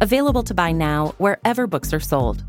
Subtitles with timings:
[0.00, 2.44] Available to buy now wherever books are sold.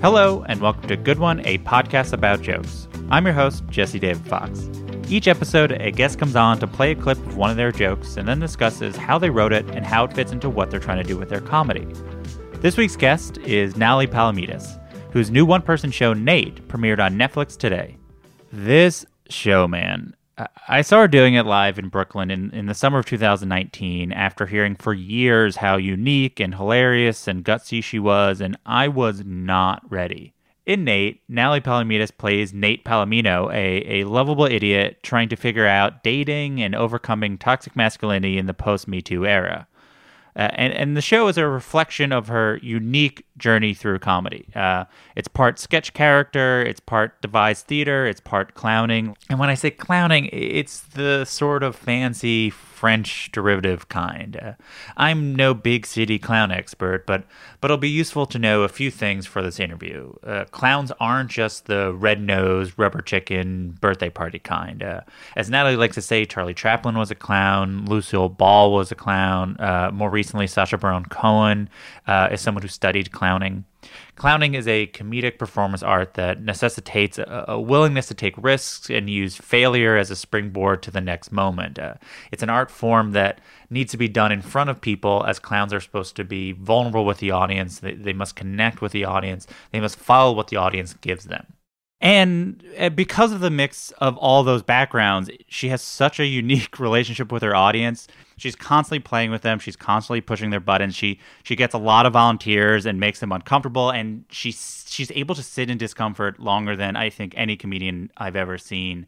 [0.00, 2.86] Hello, and welcome to Good One, a podcast about jokes.
[3.10, 4.70] I'm your host, Jesse David Fox.
[5.08, 8.16] Each episode, a guest comes on to play a clip of one of their jokes
[8.16, 11.02] and then discusses how they wrote it and how it fits into what they're trying
[11.02, 11.88] to do with their comedy.
[12.66, 14.80] This week's guest is Natalie Palamides,
[15.12, 17.96] whose new one person show, Nate, premiered on Netflix today.
[18.52, 20.16] This show, man,
[20.66, 24.46] I saw her doing it live in Brooklyn in, in the summer of 2019 after
[24.46, 29.88] hearing for years how unique and hilarious and gutsy she was, and I was not
[29.88, 30.34] ready.
[30.66, 36.02] In Nate, Natalie Palamides plays Nate Palamino, a, a lovable idiot trying to figure out
[36.02, 39.68] dating and overcoming toxic masculinity in the post Me Too era.
[40.36, 44.46] Uh, and, and the show is a reflection of her unique journey through comedy.
[44.54, 44.84] Uh,
[45.14, 49.16] it's part sketch character, it's part devised theater, it's part clowning.
[49.30, 54.36] And when I say clowning, it's the sort of fancy French derivative kind.
[54.36, 54.52] Uh,
[54.98, 57.24] I'm no big city clown expert, but
[57.60, 60.12] but it'll be useful to know a few things for this interview.
[60.22, 64.82] Uh, clowns aren't just the red nosed rubber chicken birthday party kind.
[64.82, 65.00] Uh,
[65.36, 69.56] as Natalie likes to say, Charlie Chaplin was a clown, Lucille Ball was a clown.
[69.58, 71.70] Uh, more recently, Sacha Baron Cohen
[72.06, 73.64] uh, is someone who studied clowning.
[74.16, 79.10] Clowning is a comedic performance art that necessitates a, a, willingness to take risks and
[79.10, 81.78] use failure as a springboard to the next moment.
[81.78, 81.94] Uh,
[82.32, 85.72] it's an art form that needs to be done in front of people, as clowns
[85.74, 87.80] are supposed to be vulnerable with the audience.
[87.80, 91.46] They, they must connect with the audience, they must follow what the audience gives them.
[92.00, 96.78] And uh, because of the mix of all those backgrounds, she has such a unique
[96.78, 98.06] relationship with her audience.
[98.36, 99.58] She's constantly playing with them.
[99.58, 100.94] She's constantly pushing their buttons.
[100.94, 103.90] She she gets a lot of volunteers and makes them uncomfortable.
[103.90, 108.36] And she's she's able to sit in discomfort longer than I think any comedian I've
[108.36, 109.06] ever seen.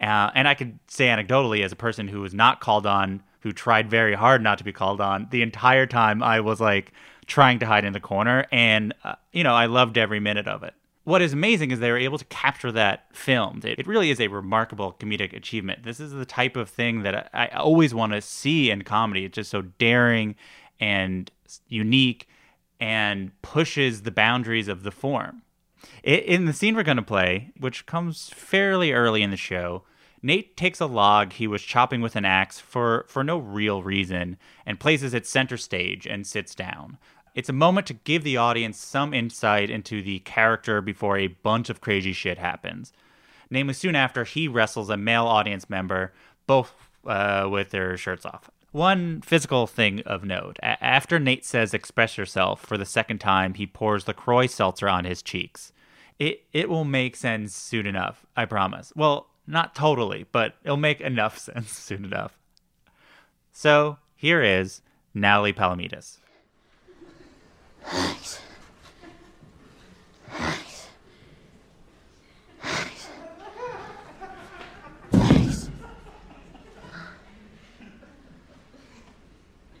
[0.00, 3.52] Uh, and I could say anecdotally, as a person who was not called on, who
[3.52, 6.92] tried very hard not to be called on, the entire time I was like
[7.26, 10.62] trying to hide in the corner, and uh, you know I loved every minute of
[10.62, 10.72] it
[11.06, 13.64] what is amazing is they were able to capture that filmed.
[13.64, 15.84] It, it really is a remarkable comedic achievement.
[15.84, 19.24] This is the type of thing that I, I always want to see in comedy.
[19.24, 20.34] It's just so daring
[20.80, 21.30] and
[21.68, 22.28] unique
[22.80, 25.42] and pushes the boundaries of the form.
[26.02, 29.84] It, in the scene we're going to play, which comes fairly early in the show,
[30.22, 34.38] Nate takes a log he was chopping with an axe for, for no real reason
[34.66, 36.98] and places it center stage and sits down.
[37.36, 41.68] It's a moment to give the audience some insight into the character before a bunch
[41.68, 42.94] of crazy shit happens.
[43.50, 46.14] Namely, soon after, he wrestles a male audience member,
[46.46, 46.72] both
[47.06, 48.50] uh, with their shirts off.
[48.72, 53.52] One physical thing of note a- after Nate says express yourself for the second time,
[53.52, 55.74] he pours LaCroix seltzer on his cheeks.
[56.18, 58.94] It, it will make sense soon enough, I promise.
[58.96, 62.38] Well, not totally, but it'll make enough sense soon enough.
[63.52, 64.80] So here is
[65.12, 66.16] Natalie Palamides.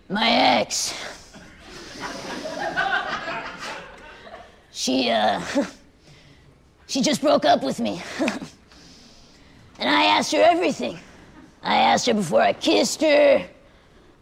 [0.08, 0.94] My ex.
[4.70, 5.42] She, uh,
[6.86, 8.00] she just broke up with me.
[9.80, 10.98] and I asked her everything.
[11.62, 13.44] I asked her before I kissed her.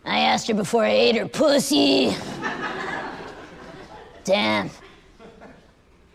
[0.05, 2.17] I asked her before I ate her pussy.
[4.25, 4.71] Damn.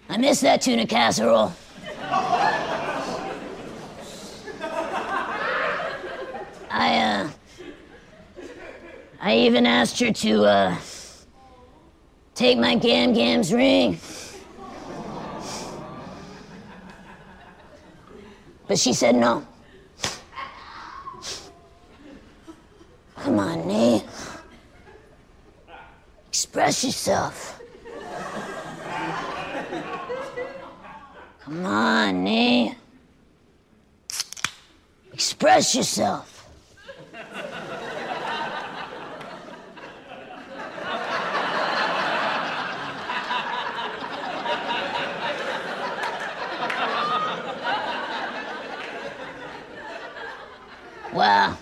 [0.10, 1.54] I miss that tuna casserole.
[6.72, 7.30] I, uh.
[9.22, 10.76] I even asked her to, uh.
[12.34, 14.00] Take my Gam Gam's ring.
[18.68, 19.46] But she said no.
[23.18, 24.06] Come on, Nate.
[26.30, 27.59] Express yourself.
[31.50, 32.76] Come on, Nee.
[35.12, 36.48] Express yourself.
[51.12, 51.58] Wow.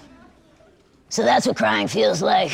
[1.07, 2.51] So that's what crying feels like.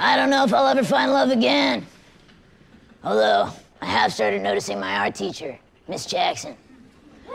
[0.00, 1.86] I don't know if I'll ever find love again.
[3.04, 3.50] Although,
[3.80, 5.58] I have started noticing my art teacher,
[5.88, 6.56] Miss Jackson.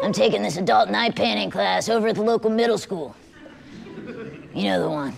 [0.02, 3.16] I'm taking this adult night painting class over at the local middle school.
[4.54, 5.14] You know the one.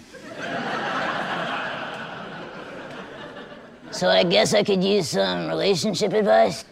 [3.92, 6.66] So I guess I could use some relationship advice.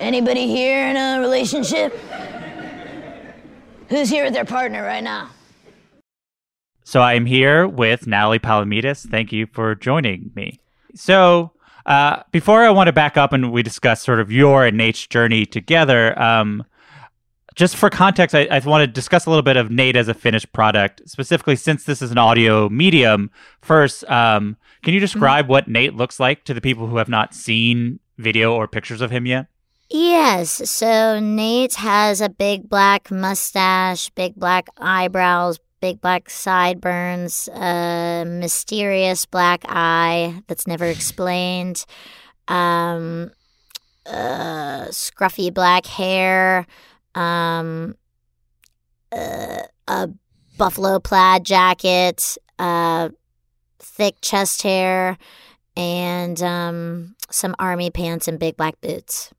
[0.00, 1.92] Anybody here in a relationship?
[3.88, 5.30] Who's here with their partner right now?
[6.84, 9.08] So I'm here with Natalie Palamides.
[9.08, 10.60] Thank you for joining me.
[10.94, 11.52] So
[11.88, 15.06] uh, before I want to back up and we discuss sort of your and Nate's
[15.06, 16.62] journey together, um,
[17.54, 20.12] just for context, I, I want to discuss a little bit of Nate as a
[20.12, 23.30] finished product, specifically since this is an audio medium.
[23.62, 25.52] First, um, can you describe mm-hmm.
[25.52, 29.10] what Nate looks like to the people who have not seen video or pictures of
[29.10, 29.46] him yet?
[29.88, 30.70] Yes.
[30.70, 39.26] So Nate has a big black mustache, big black eyebrows, big black sideburns, a mysterious
[39.26, 41.84] black eye that's never explained,
[42.48, 43.30] um,
[44.06, 46.66] uh, scruffy black hair,
[47.14, 47.94] um,
[49.12, 50.08] uh, a
[50.56, 53.08] buffalo plaid jacket, uh,
[53.78, 55.18] thick chest hair,
[55.76, 59.32] and um, some army pants and big black boots.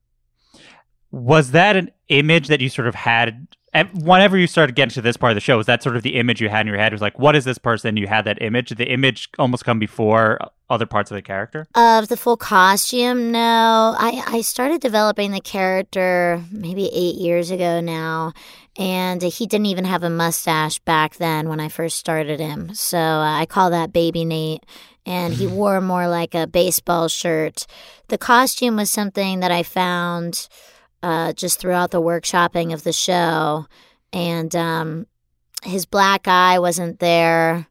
[1.11, 3.47] Was that an image that you sort of had
[3.93, 5.57] whenever you started getting to this part of the show?
[5.57, 6.91] Was that sort of the image you had in your head?
[6.91, 7.97] It was like, what is this person?
[7.97, 8.69] You had that image.
[8.69, 10.39] Did the image almost come before
[10.69, 11.67] other parts of the character?
[11.75, 13.31] Of the full costume?
[13.31, 13.95] No.
[13.97, 18.33] I, I started developing the character maybe eight years ago now.
[18.77, 22.73] And he didn't even have a mustache back then when I first started him.
[22.73, 24.65] So uh, I call that Baby Nate
[25.05, 27.65] and he wore more like a baseball shirt.
[28.07, 30.47] The costume was something that I found
[31.03, 33.65] uh, just throughout the workshopping of the show.
[34.11, 35.07] And um,
[35.63, 37.67] his black eye wasn't there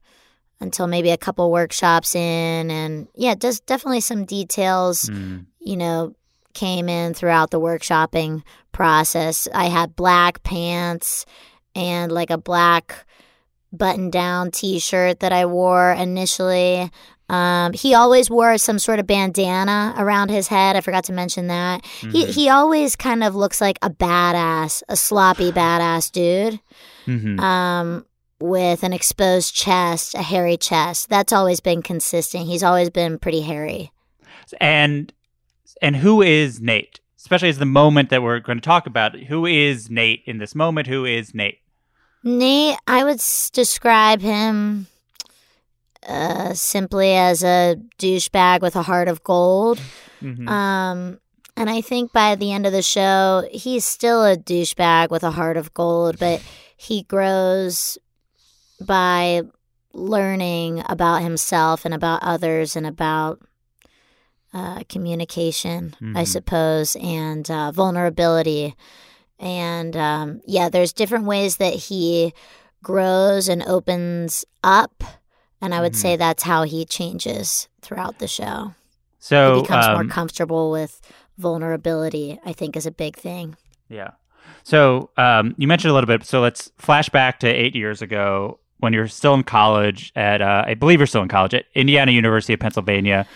[0.61, 2.71] until maybe a couple workshops in.
[2.71, 5.47] And yeah, just definitely some details, mm.
[5.61, 6.15] you know,
[6.55, 8.43] came in throughout the workshopping
[8.73, 9.47] process.
[9.55, 11.25] I had black pants
[11.75, 13.07] and like a black
[13.73, 16.91] button down t shirt that I wore initially.
[17.29, 20.77] Um, he always wore some sort of bandana around his head.
[20.77, 21.83] I forgot to mention that.
[21.83, 22.11] Mm-hmm.
[22.11, 26.61] He he always kind of looks like a badass, a sloppy badass dude.
[27.07, 27.41] Mm-hmm.
[27.41, 28.05] Um,
[28.41, 31.09] with an exposed chest, a hairy chest.
[31.09, 32.47] That's always been consistent.
[32.47, 33.91] He's always been pretty hairy.
[34.61, 35.13] And
[35.83, 37.01] and who is Nate?
[37.19, 39.15] Especially as the moment that we're going to talk about.
[39.15, 40.87] Who is Nate in this moment?
[40.87, 41.59] Who is Nate?
[42.25, 44.87] Nate, I would s- describe him
[46.09, 49.79] uh, simply as a douchebag with a heart of gold.
[50.23, 50.49] Mm-hmm.
[50.49, 51.21] Um,
[51.57, 55.31] and I think by the end of the show, he's still a douchebag with a
[55.31, 56.43] heart of gold, but
[56.77, 57.99] he grows
[58.81, 59.43] by
[59.93, 63.41] learning about himself and about others and about
[64.55, 66.17] uh, communication, mm-hmm.
[66.17, 68.75] I suppose, and uh, vulnerability.
[69.39, 72.33] And um, yeah, there's different ways that he
[72.83, 75.03] grows and opens up
[75.61, 76.01] and I would mm-hmm.
[76.01, 78.75] say that's how he changes throughout the show.
[79.19, 81.01] So he becomes um, more comfortable with
[81.37, 82.39] vulnerability.
[82.45, 83.57] I think is a big thing.
[83.89, 84.11] Yeah.
[84.65, 86.25] So um, you mentioned a little bit.
[86.25, 90.65] So let's flash back to eight years ago when you're still in college at, uh,
[90.67, 93.27] I believe you're still in college at Indiana University of Pennsylvania.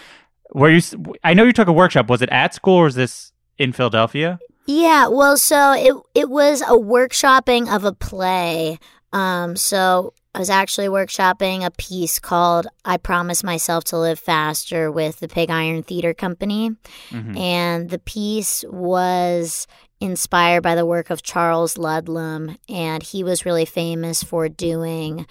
[0.51, 0.81] Where you,
[1.25, 2.09] I know you took a workshop.
[2.09, 4.39] Was it at school or was this in Philadelphia?
[4.67, 8.79] Yeah, well, so it it was a workshopping of a play.
[9.13, 14.91] Um, so I was actually workshopping a piece called I Promise Myself to Live Faster
[14.91, 16.71] with the Pig Iron Theater Company.
[17.11, 17.37] Mm-hmm.
[17.37, 19.67] And the piece was
[20.01, 22.57] inspired by the work of Charles Ludlam.
[22.67, 25.27] And he was really famous for doing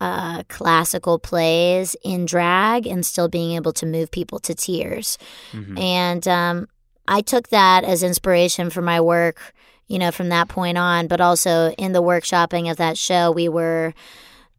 [0.00, 5.18] uh, classical plays in drag and still being able to move people to tears.
[5.52, 5.76] Mm-hmm.
[5.76, 6.68] And um,
[7.06, 9.52] I took that as inspiration for my work,
[9.88, 11.06] you know, from that point on.
[11.06, 13.92] But also in the workshopping of that show, we were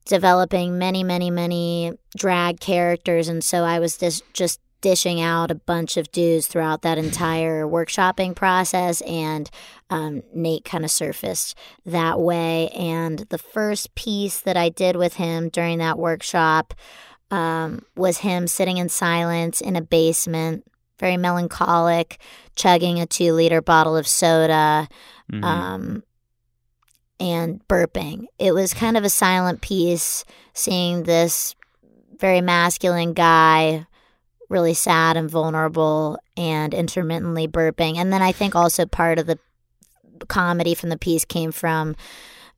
[0.09, 3.27] developing many, many, many drag characters.
[3.27, 7.63] And so I was just, just dishing out a bunch of dudes throughout that entire
[7.65, 9.01] workshopping process.
[9.01, 9.51] And
[9.91, 12.69] um, Nate kind of surfaced that way.
[12.69, 16.73] And the first piece that I did with him during that workshop
[17.29, 20.65] um, was him sitting in silence in a basement,
[20.99, 22.19] very melancholic,
[22.55, 24.89] chugging a two liter bottle of soda.
[25.31, 25.43] Mm-hmm.
[25.43, 26.03] Um,
[27.19, 28.25] and burping.
[28.37, 31.55] It was kind of a silent piece seeing this
[32.17, 33.85] very masculine guy
[34.49, 37.97] really sad and vulnerable and intermittently burping.
[37.97, 39.37] And then I think also part of the
[40.27, 41.95] comedy from the piece came from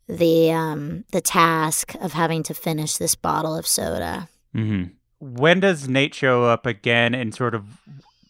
[0.08, 4.30] the um, the task of having to finish this bottle of soda.
[4.54, 4.86] hmm
[5.20, 7.66] When does Nate show up again and sort of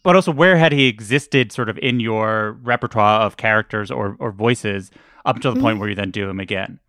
[0.04, 4.32] but also where had he existed sort of in your repertoire of characters or, or
[4.32, 4.90] voices
[5.26, 6.80] up to the point where you then do him again?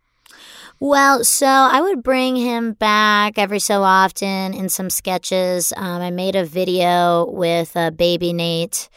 [0.79, 5.71] Well, so I would bring him back every so often in some sketches.
[5.77, 8.89] Um, I made a video with uh, Baby Nate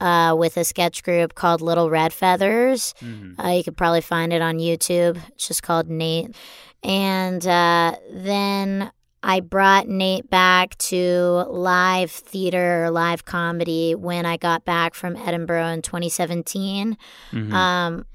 [0.00, 2.94] uh, with a sketch group called Little Red Feathers.
[3.38, 5.20] Uh, you could probably find it on YouTube.
[5.28, 6.34] It's just called Nate.
[6.82, 8.90] And uh, then
[9.22, 15.14] I brought Nate back to live theater or live comedy when I got back from
[15.14, 16.96] Edinburgh in 2017
[17.52, 18.06] um,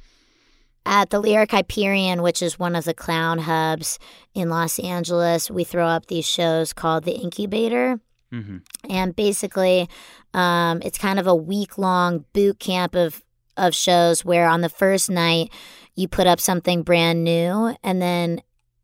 [0.85, 3.99] at the Lyric Hyperion, which is one of the clown hubs
[4.33, 5.49] in Los Angeles.
[5.49, 7.99] We throw up these shows called The Incubator.
[8.31, 8.57] hmm
[8.89, 9.89] And basically,
[10.33, 13.23] um, it's kind of a week long boot camp of,
[13.57, 15.51] of shows where on the first night,
[15.95, 18.41] you put up something brand new and then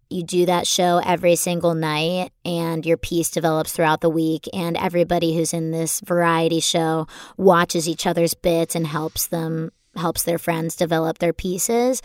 [0.09, 4.75] you do that show every single night and your piece develops throughout the week and
[4.77, 10.37] everybody who's in this variety show watches each other's bits and helps them helps their
[10.37, 12.01] friends develop their pieces.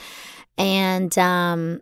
[0.58, 1.80] And um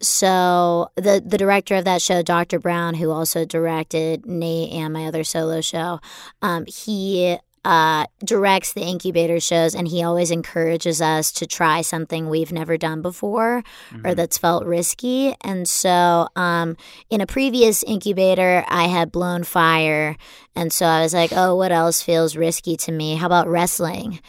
[0.00, 5.06] so the the director of that show dr brown who also directed nate and my
[5.06, 5.98] other solo show
[6.42, 12.28] um he uh, directs the incubator shows and he always encourages us to try something
[12.28, 13.64] we've never done before
[14.04, 15.34] or that's felt risky.
[15.40, 16.76] And so um,
[17.10, 20.16] in a previous incubator i had blown fire.
[20.54, 23.16] And so i was like oh what else feels risky to me?
[23.16, 24.20] How about wrestling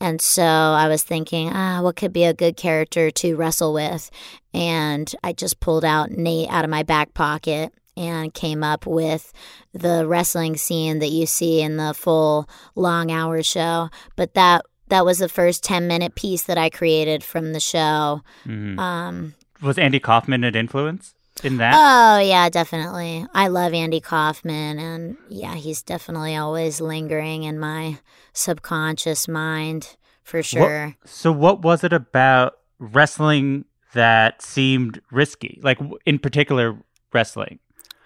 [0.00, 4.10] and so I was thinking, ah, what could be a good character to wrestle with?
[4.54, 9.32] And I just pulled out Nate out of my back pocket and came up with
[9.74, 13.90] the wrestling scene that you see in the full long hour show.
[14.16, 18.22] But that that was the first 10 minute piece that I created from the show.
[18.44, 21.74] hmm Um, Was Andy Kaufman an influence in that?
[21.76, 23.26] oh, yeah, definitely.
[23.34, 24.78] I love Andy Kaufman.
[24.78, 27.98] And yeah, he's definitely always lingering in my
[28.32, 30.94] subconscious mind for What- sure.
[31.04, 35.60] so what was it about wrestling that seemed risky?
[35.62, 36.76] Like in particular
[37.12, 37.58] wrestling?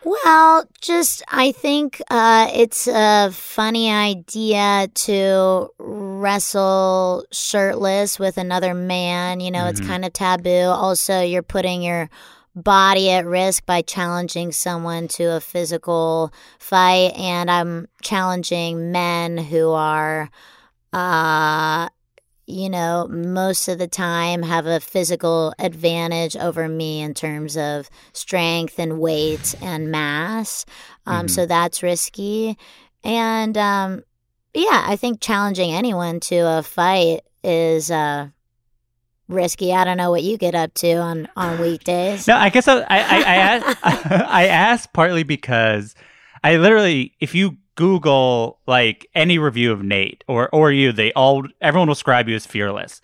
[0.07, 9.41] Well, just I think uh, it's a funny idea to wrestle shirtless with another man.
[9.41, 9.87] You know, it's Mhm.
[9.87, 10.67] kind of taboo.
[10.69, 12.11] Also, you're putting your
[12.55, 19.71] body at risk by challenging someone to a physical fight, and I'm challenging men who
[19.71, 20.31] are.
[20.93, 21.89] Uh,
[22.47, 27.89] you know, most of the time have a physical advantage over me in terms of
[28.13, 30.67] strength and weight and mass.
[31.07, 31.31] Um, Mhm.
[31.31, 32.59] So that's risky.
[33.03, 34.05] And um,
[34.53, 38.29] yeah, I think challenging anyone to a fight is uh,
[39.29, 39.73] risky.
[39.73, 42.27] I don't know what you get up to on, on weekdays.
[42.27, 45.95] No, I guess I I, I, I, asked, I asked partly because
[46.43, 51.45] I literally, if you Google like any review of Nate or or you, they all
[51.61, 53.01] everyone will describe you as fearless.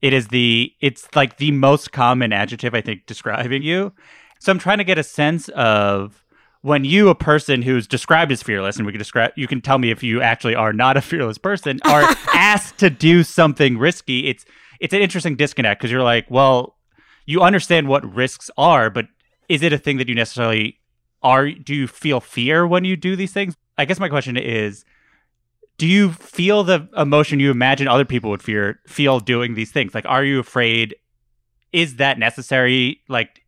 [0.00, 3.92] It is the it's like the most common adjective I think describing you.
[4.38, 6.22] So I'm trying to get a sense of
[6.62, 9.78] when you, a person who's described as fearless, and we can describe, you can tell
[9.78, 12.02] me if you actually are not a fearless person, are
[12.34, 14.28] asked to do something risky.
[14.28, 14.44] It's
[14.82, 16.76] it's an interesting disconnect because you're like, well,
[17.24, 19.06] you understand what risks are, but
[19.48, 20.80] is it a thing that you necessarily
[21.22, 21.48] are?
[21.52, 23.54] Do you feel fear when you do these things?
[23.78, 24.84] I guess my question is,
[25.78, 29.94] do you feel the emotion you imagine other people would fear feel doing these things?
[29.94, 30.96] Like, are you afraid?
[31.72, 33.02] Is that necessary?
[33.08, 33.44] Like,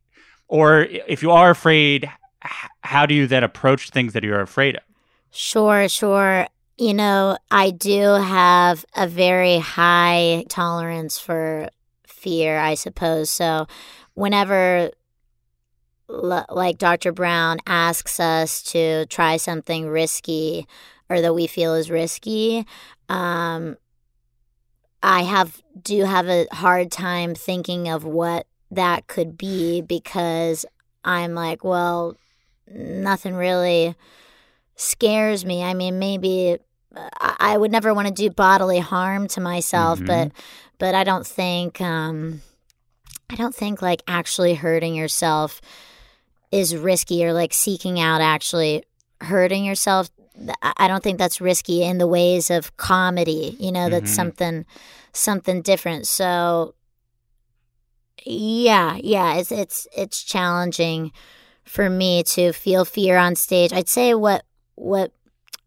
[0.46, 2.08] or if you are afraid,
[2.82, 4.82] how do you then approach things that you're afraid of?
[5.32, 6.46] Sure, sure.
[6.76, 11.68] You know, I do have a very high tolerance for
[12.06, 13.30] fear, I suppose.
[13.30, 13.66] So,
[14.14, 14.90] whenever
[16.08, 17.12] like Dr.
[17.12, 20.66] Brown asks us to try something risky
[21.08, 22.66] or that we feel is risky,
[23.08, 23.76] um,
[25.02, 30.66] I have do have a hard time thinking of what that could be because
[31.04, 32.16] I'm like, well,
[32.66, 33.94] nothing really
[34.76, 35.62] scares me.
[35.62, 36.58] I mean, maybe
[36.96, 40.06] I, I would never want to do bodily harm to myself, Mhm.
[40.06, 40.32] but
[40.78, 42.40] but I don't think um,
[43.30, 45.60] I don't think like actually hurting yourself
[46.52, 48.84] is risky or like seeking out actually
[49.20, 50.10] hurting yourself.
[50.62, 53.56] I don't think that's risky in the ways of comedy.
[53.60, 54.16] You know, that's Mhm.
[54.16, 54.66] something
[55.12, 56.06] something different.
[56.06, 56.74] So
[58.24, 61.12] yeah, yeah, it's it's it's challenging
[61.64, 63.72] for me to feel fear on stage.
[63.72, 64.44] I'd say what
[64.76, 65.12] what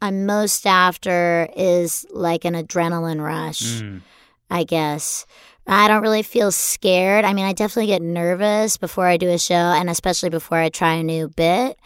[0.01, 3.81] I'm most after is like an adrenaline rush.
[3.81, 4.01] Mm.
[4.49, 5.25] I guess.
[5.67, 7.25] I don't really feel scared.
[7.25, 10.69] I mean, I definitely get nervous before I do a show and especially before I
[10.69, 11.77] try a new bit.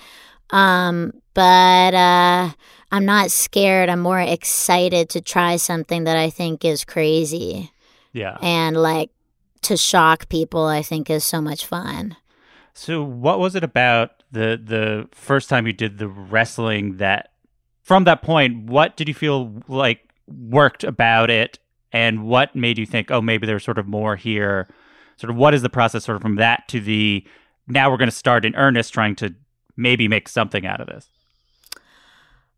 [0.52, 2.52] Um, but uh,
[2.92, 3.90] I'm not scared.
[3.90, 7.72] I'm more excited to try something that I think is crazy.
[8.14, 8.38] Yeah.
[8.42, 9.10] And like
[9.64, 12.18] to shock people, I think is so much fun.
[12.74, 17.31] So, what was it about the the first time you did the wrestling that,
[17.82, 21.60] from that point, what did you feel like worked about it,
[21.92, 24.68] and what made you think, oh, maybe there's sort of more here?
[25.18, 27.26] Sort of, what is the process, sort of, from that to the
[27.68, 29.34] now we're going to start in earnest, trying to
[29.78, 31.10] maybe make something out of this?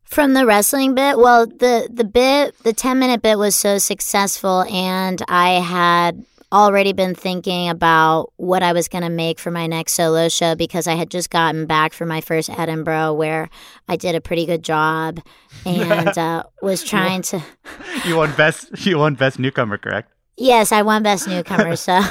[0.04, 4.64] From the wrestling bit, well, the the bit, the ten minute bit was so successful,
[4.64, 9.66] and I had already been thinking about what I was going to make for my
[9.66, 13.50] next solo show because I had just gotten back from my first Edinburgh where
[13.90, 15.20] I did a pretty good job
[15.66, 17.42] and uh, was trying to.
[18.06, 18.86] You won best.
[18.86, 20.12] You won best newcomer, correct?
[20.36, 22.02] Yes, I won best newcomer, so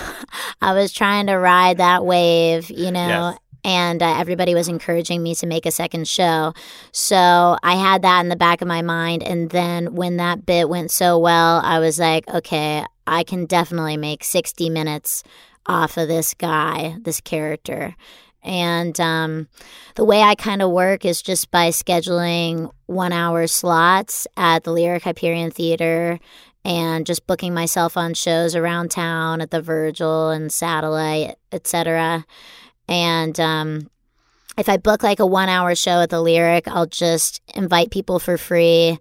[0.61, 3.30] I was trying to ride that wave, you know.
[3.30, 3.38] Yes.
[3.64, 6.52] And uh, everybody was encouraging me to make a second show.
[6.90, 9.23] So I had that in the back of my mind.
[9.23, 13.97] And then when that bit went so well, I was like, okay, I can definitely
[13.97, 15.23] make 60 minutes
[15.66, 17.95] off of this guy, this character.
[18.42, 19.49] And um,
[19.95, 24.73] the way I kind of work is just by scheduling one hour slots at the
[24.73, 26.19] Lyric Hyperion Theater
[26.64, 32.25] and just booking myself on shows around town at the Virgil and Satellite, etc.
[32.88, 33.90] And um,
[34.58, 38.18] if I book like a one hour show at the Lyric, I'll just invite people
[38.18, 38.98] for free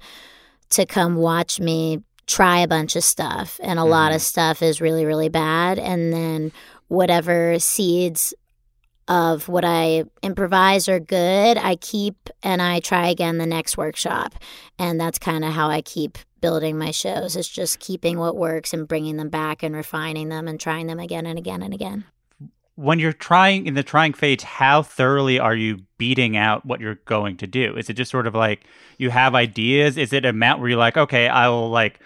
[0.69, 3.59] to come watch me try a bunch of stuff.
[3.61, 3.91] And a mm-hmm.
[3.91, 5.79] lot of stuff is really, really bad.
[5.79, 6.51] And then
[6.87, 8.33] whatever seeds
[9.07, 14.35] of what I improvise are good, I keep and I try again the next workshop.
[14.79, 18.73] And that's kind of how I keep building my shows is just keeping what works
[18.73, 22.05] and bringing them back and refining them and trying them again and again and again
[22.81, 26.95] when you're trying in the trying phase, how thoroughly are you beating out what you're
[27.05, 27.77] going to do?
[27.77, 28.65] Is it just sort of like
[28.97, 29.97] you have ideas?
[29.97, 31.99] Is it a amount where you're like, okay, I will like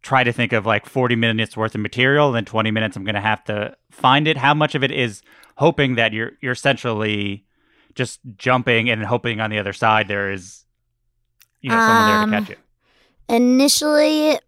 [0.00, 3.04] try to think of like 40 minutes worth of material, and then 20 minutes I'm
[3.04, 4.38] going to have to find it?
[4.38, 5.20] How much of it is
[5.56, 7.44] hoping that you're you're essentially
[7.94, 10.64] just jumping and hoping on the other side there is
[11.60, 12.62] you know someone um, there to catch um,
[13.28, 13.36] you?
[13.36, 14.38] Initially,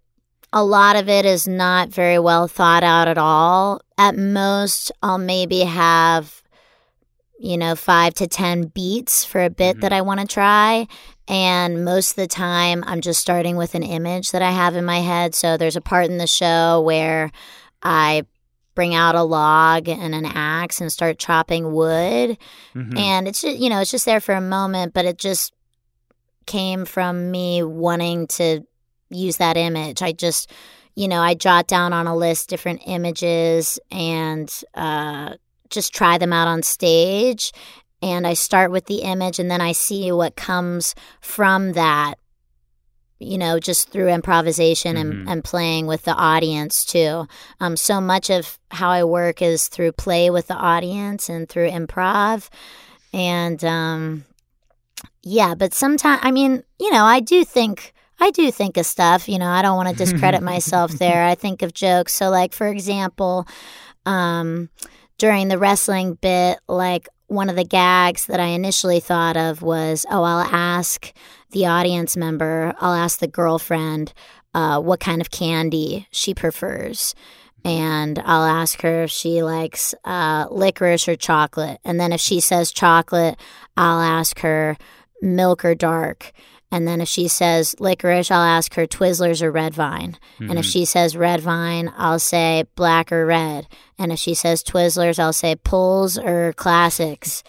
[0.54, 3.83] a lot of it is not very well thought out at all.
[3.96, 6.42] At most, I'll maybe have,
[7.38, 9.80] you know, five to 10 beats for a bit mm-hmm.
[9.80, 10.88] that I want to try.
[11.28, 14.85] And most of the time, I'm just starting with an image that I have in
[14.85, 15.35] my head.
[15.35, 17.30] So there's a part in the show where
[17.83, 18.24] I
[18.74, 22.37] bring out a log and an axe and start chopping wood.
[22.74, 22.98] Mm-hmm.
[22.98, 25.52] And it's just, you know, it's just there for a moment, but it just
[26.46, 28.66] came from me wanting to
[29.11, 30.02] use that image.
[30.02, 30.50] I just,
[30.96, 35.35] you know, I jot down on a list different images and uh,
[35.70, 37.52] just try them out on stage.
[38.00, 42.14] And I start with the image and then I see what comes from that,
[43.18, 45.11] you know, just through improvisation mm-hmm.
[45.11, 47.26] and, and playing with the audience too.
[47.61, 51.70] Um, so much of how I work is through play with the audience and through
[51.70, 52.50] improv.
[53.12, 54.24] And um,
[55.22, 59.29] yeah, but sometimes, I mean, you know, I do think I do think of stuff.
[59.29, 61.24] You know, I don't want to discredit myself there.
[61.24, 62.14] I think of jokes.
[62.14, 63.46] So, like, for example,
[64.07, 64.70] um,
[65.18, 70.05] during the wrestling bit, like, one of the gags that I initially thought of was,
[70.11, 71.12] oh, I'll ask
[71.50, 74.12] the audience member, I'll ask the girlfriend
[74.55, 77.14] uh, what kind of candy she prefers.
[77.64, 81.81] And I'll ask her if she likes uh, licorice or chocolate.
[81.83, 83.38] And then if she says chocolate,
[83.77, 84.77] I'll ask her
[85.22, 86.33] milk or dark.
[86.74, 90.18] And then if she says licorice, I'll ask her Twizzlers or red vine.
[90.34, 90.50] Mm-hmm.
[90.50, 90.70] And if mm-hmm.
[90.72, 93.68] she says red vine, I'll say black or red.
[93.96, 97.44] And if she says Twizzlers, I'll say pulls or classics.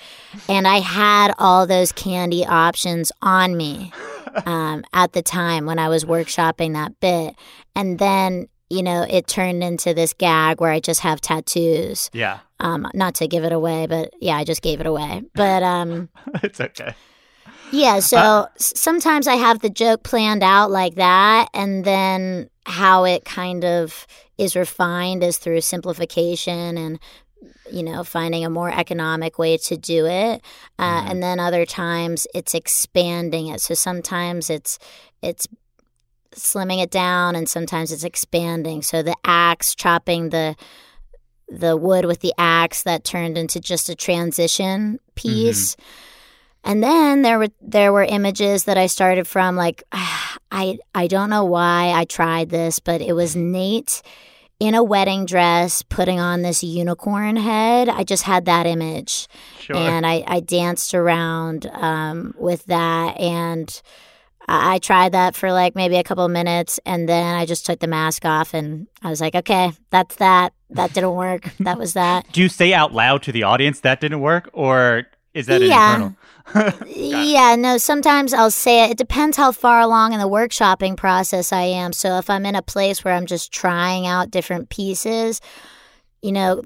[0.47, 3.91] And I had all those candy options on me
[4.45, 7.35] um, at the time when I was workshopping that bit.
[7.75, 12.09] And then you know, it turned into this gag where I just have tattoos.
[12.13, 12.39] Yeah.
[12.59, 15.21] Um, not to give it away, but yeah, I just gave it away.
[15.33, 16.09] But um,
[16.43, 16.95] it's okay.
[17.71, 23.03] Yeah, so uh, sometimes I have the joke planned out like that, and then how
[23.03, 26.99] it kind of is refined is through simplification and
[27.71, 30.41] you know finding a more economic way to do it.
[30.77, 31.11] Uh, mm-hmm.
[31.11, 33.61] and then other times it's expanding it.
[33.61, 34.79] So sometimes it's
[35.21, 35.47] it's
[36.33, 38.81] slimming it down and sometimes it's expanding.
[38.81, 40.55] So the axe chopping the
[41.47, 46.11] the wood with the axe that turned into just a transition piece mm-hmm
[46.65, 51.29] and then there were there were images that I started from like I I don't
[51.29, 54.01] know why I tried this, but it was Nate
[54.59, 57.89] in a wedding dress, putting on this unicorn head.
[57.89, 59.27] I just had that image.
[59.59, 59.75] Sure.
[59.75, 63.19] And I, I danced around um, with that.
[63.19, 63.81] And
[64.47, 66.79] I, tried that for like maybe a couple of minutes.
[66.85, 70.53] And then I just took the mask off and I was like, okay, that's that.
[70.69, 71.51] That didn't work.
[71.59, 72.25] that was that.
[72.31, 75.67] Do you say out loud to the audience that didn't work, or is that an
[75.67, 75.93] Yeah.
[75.95, 76.15] internal?
[76.87, 78.91] Yeah, no, sometimes I'll say it.
[78.91, 81.93] It depends how far along in the workshopping process I am.
[81.93, 85.41] So if I'm in a place where I'm just trying out different pieces,
[86.21, 86.63] you know,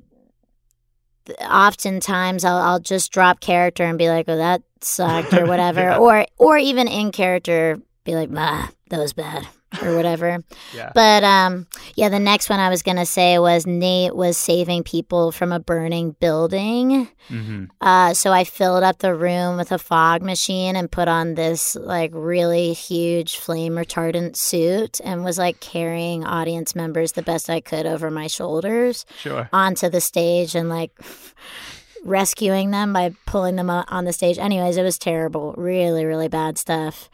[1.42, 5.82] oftentimes I'll, I'll just drop character and be like, oh, that sucked or whatever.
[5.82, 5.98] Yeah.
[5.98, 9.48] Or, or even in character, be like, ah, that was bad
[9.82, 10.44] or whatever.
[10.74, 10.92] Yeah.
[10.94, 15.32] But um, yeah, the next one I was gonna say was Nate was saving people
[15.32, 17.08] from a burning building.
[17.28, 21.34] hmm Uh, so I filled up the room with a fog machine and put on
[21.36, 27.50] this like really huge flame retardant suit and was like carrying audience members the best
[27.50, 29.50] I could over my shoulders Sure.
[29.52, 30.92] onto the stage and like
[32.06, 34.38] rescuing them by pulling them on the stage.
[34.38, 37.10] Anyways, it was terrible, really, really bad stuff.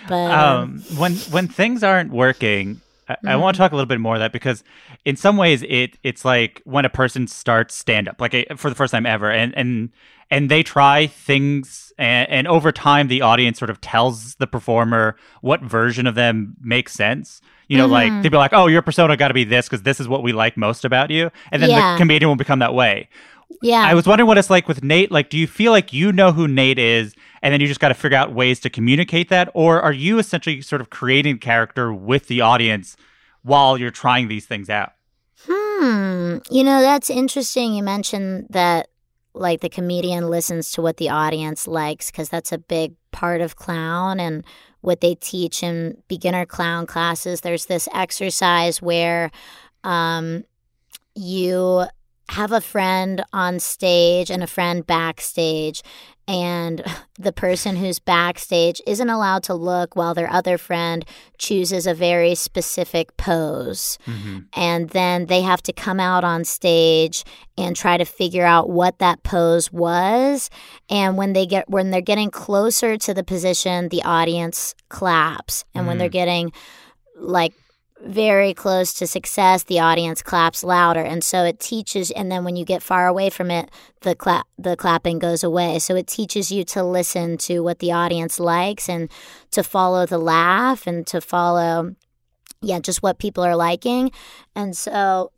[0.00, 3.36] But um, um, when when things aren't working, I, I Mm-hmm.
[3.36, 4.62] want to talk a little bit more of that because
[5.04, 8.68] in some ways it it's like when a person starts stand up like a, for
[8.68, 9.90] the first time ever and and
[10.30, 15.16] and they try things and, and over time the audience sort of tells the performer
[15.42, 17.40] what version of them makes sense.
[17.68, 17.92] You know, Mm-hmm.
[17.92, 20.22] like they'd be like, "Oh, your persona got to be this because this is what
[20.22, 21.80] we like most about you," and then Yeah.
[21.94, 23.08] the comedian will become that way.
[23.62, 25.10] Yeah, I was wondering what it's like with Nate.
[25.10, 27.88] Like, do you feel like you know who Nate is, and then you just got
[27.88, 31.92] to figure out ways to communicate that, or are you essentially sort of creating character
[31.92, 32.96] with the audience
[33.42, 34.92] while you're trying these things out?
[35.46, 36.38] Hmm.
[36.50, 37.74] You know, that's interesting.
[37.74, 38.88] You mentioned that
[39.34, 43.56] like the comedian listens to what the audience likes because that's a big part of
[43.56, 44.44] clown and
[44.80, 47.40] what they teach in beginner clown classes.
[47.40, 49.30] There's this exercise where
[49.82, 50.44] um,
[51.14, 51.84] you
[52.30, 55.82] have a friend on stage and a friend backstage
[56.26, 56.82] and
[57.18, 61.04] the person who's backstage isn't allowed to look while their other friend
[61.38, 63.98] chooses a very specific pose.
[64.06, 64.38] Mm-hmm.
[64.54, 67.24] And then they have to come out on stage
[67.56, 70.50] and try to figure out what that pose was.
[70.88, 75.64] And when they get when they're getting closer to the position the audience claps.
[75.74, 76.12] And when they're mm.
[76.12, 76.52] getting
[77.16, 77.52] like
[78.02, 82.56] very close to success the audience claps louder and so it teaches and then when
[82.56, 83.70] you get far away from it
[84.04, 85.80] the clap the clapping goes away.
[85.80, 89.10] So it teaches you to listen to what the audience likes and
[89.50, 91.96] to follow the laugh and to follow
[92.62, 94.12] yeah just what people are liking.
[94.54, 95.32] And so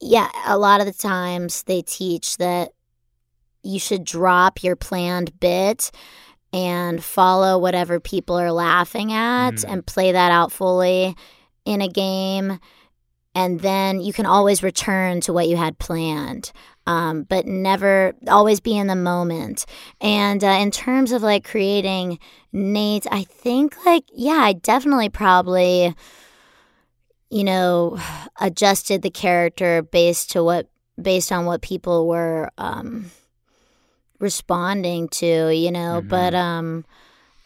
[0.00, 2.72] yeah a lot of the times they teach that
[3.62, 5.90] you should drop your planned bit
[6.56, 9.64] and follow whatever people are laughing at Mm.
[9.68, 11.14] and play that out fully
[11.66, 12.58] in a game
[13.34, 16.52] and then you can always return to what you had planned
[16.86, 19.66] um, but never always be in the moment
[20.00, 22.18] and uh, in terms of like creating
[22.52, 25.94] nate i think like yeah i definitely probably
[27.30, 27.98] you know
[28.40, 30.68] adjusted the character based to what
[31.00, 33.10] based on what people were um
[34.18, 36.84] responding to you know but um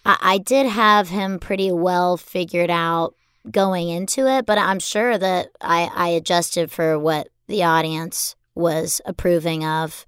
[0.04, 3.14] I, I did have him pretty well figured out
[3.50, 9.00] going into it but i'm sure that i i adjusted for what the audience was
[9.06, 10.04] approving of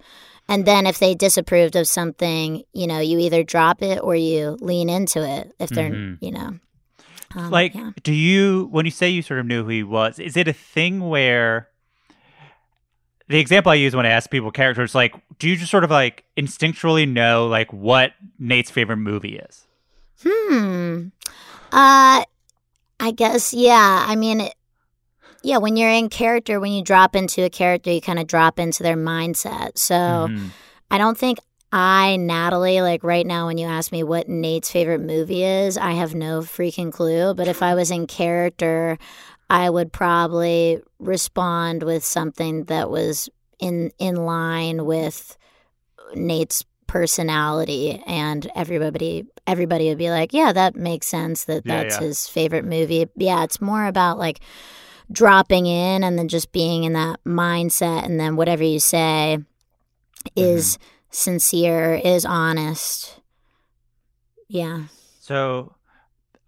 [0.49, 4.57] and then if they disapproved of something you know you either drop it or you
[4.61, 6.19] lean into it if they're Mhm.
[6.21, 6.59] you know
[7.35, 7.93] um, like, yeah.
[8.03, 10.53] do you, when you say you sort of knew who he was, is it a
[10.53, 11.69] thing where
[13.33, 15.91] the example I use when I ask people characters, like, do you just sort of
[15.91, 19.67] like instinctually know like what Nate's favorite movie is?
[20.23, 21.09] Hmm.
[21.73, 22.25] Uh,
[23.01, 24.05] I guess yeah.
[24.07, 24.55] I mean, it,
[25.43, 25.59] yeah.
[25.59, 28.83] When you're in character, when you drop into a character, you kind of drop into
[28.83, 29.79] their mindset.
[29.79, 30.51] So Mhm.
[30.91, 31.39] I don't think
[31.75, 35.93] I, Natalie, like right now, when you ask me what Nate's favorite movie is, I
[35.93, 37.33] have no freaking clue.
[37.33, 38.99] But if I was in character,
[39.53, 43.29] I would probably respond with something that was
[43.61, 45.37] in in line with
[46.15, 51.97] Nate's personality and everybody everybody would be like, "Yeah, that makes sense that Yeah, that's
[51.97, 52.07] yeah.
[52.07, 54.41] his favorite movie." Yeah, it's more about like
[55.11, 60.43] dropping in and then just being in that mindset and then whatever you say mm-hmm.
[60.43, 60.79] is
[61.11, 63.21] sincere, is honest.
[64.49, 64.85] Yeah.
[65.21, 65.75] So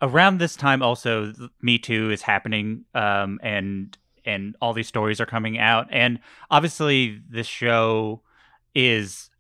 [0.03, 5.27] around this time, also Me Too is happening, um, and and all these stories are
[5.27, 6.19] coming out, and
[6.51, 8.23] obviously this show
[8.75, 9.31] is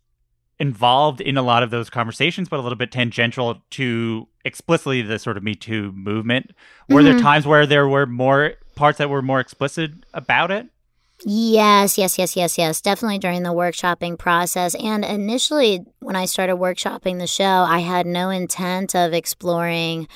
[0.60, 5.18] involved in a lot of those conversations, but a little bit tangential to explicitly the
[5.18, 6.52] sort of Me Too movement.
[6.88, 7.12] Were Mm-hmm.
[7.12, 10.68] there times where there were more parts that were more explicit about it?
[11.24, 12.80] Yes, yes, yes, yes, yes.
[12.80, 14.74] Definitely during the workshopping process.
[14.74, 20.08] And initially, when I started workshopping the show, I had no intent of exploring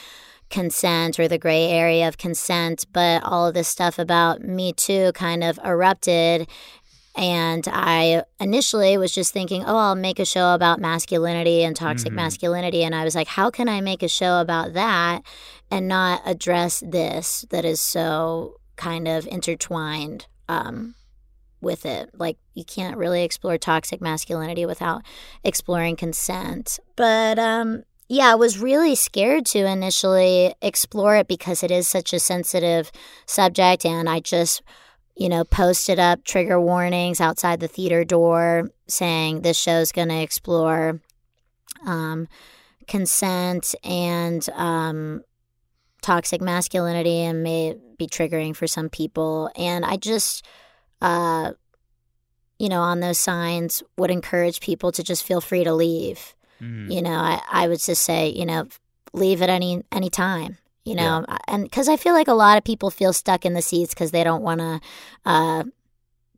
[0.50, 5.12] consent or the gray area of consent, but all of this stuff about Me Too
[5.12, 6.48] kind of erupted.
[7.16, 12.12] And I initially was just thinking, oh, I'll make a show about masculinity and toxic
[12.12, 12.84] masculinity.
[12.84, 15.22] And I was like, how can I make a show about that
[15.68, 20.94] and not address this that is so kind of intertwined um,
[21.61, 22.11] with it?
[22.14, 25.02] Like, you can't really explore toxic masculinity without
[25.42, 26.78] exploring consent.
[26.94, 32.12] But um, yeah, I was really scared to initially explore it because it is such
[32.12, 32.90] a sensitive
[33.26, 33.84] subject.
[33.84, 34.62] And I just
[35.18, 40.22] you know, posted up trigger warnings outside the theater door saying this show's going to
[40.22, 41.00] explore
[41.84, 42.28] um,
[42.86, 45.22] consent and um,
[46.02, 49.50] toxic masculinity and may be triggering for some people.
[49.56, 50.46] And I just,
[51.02, 51.52] uh,
[52.60, 56.36] you know, on those signs would encourage people to just feel free to leave.
[56.60, 56.92] Mm.
[56.92, 58.66] You know, I, I would just say, you know,
[59.12, 62.62] leave at any any time you know and because i feel like a lot of
[62.64, 64.80] people feel stuck in the seats because they don't want to
[65.24, 65.64] uh,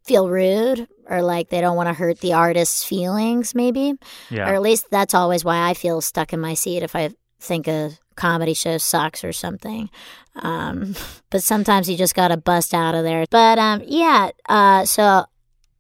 [0.05, 3.95] feel rude or like they don't want to hurt the artist's feelings maybe
[4.31, 4.49] Yeah.
[4.49, 7.67] or at least that's always why i feel stuck in my seat if i think
[7.69, 9.91] a comedy show sucks or something
[10.37, 10.95] um,
[11.31, 15.25] but sometimes you just gotta bust out of there but um, yeah uh, so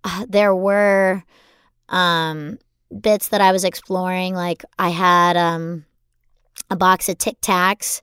[0.04, 1.22] uh, there were
[1.88, 2.58] um,
[2.98, 5.84] bits that i was exploring like i had um,
[6.70, 8.00] a box of tic tacs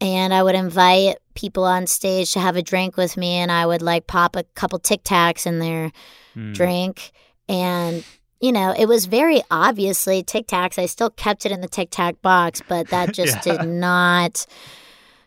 [0.00, 3.64] and I would invite people on stage to have a drink with me, and I
[3.64, 5.92] would like pop a couple Tic Tacs in their
[6.36, 6.52] Mm.
[6.52, 7.12] drink,
[7.48, 8.04] and
[8.40, 10.78] you know it was very obviously Tic Tacs.
[10.78, 13.56] I still kept it in the Tic Tac box, but that just Yeah.
[13.58, 14.46] did not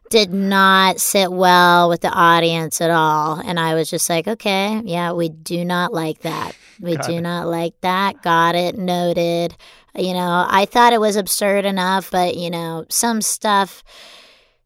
[0.10, 3.40] did not sit well with the audience at all.
[3.44, 6.56] And I was just like, okay, yeah, we do not like that.
[6.80, 7.22] We Got do it.
[7.22, 8.22] not like that.
[8.22, 8.78] Got it.
[8.78, 9.56] Noted.
[9.96, 13.84] You know, I thought it was absurd enough, but you know, some stuff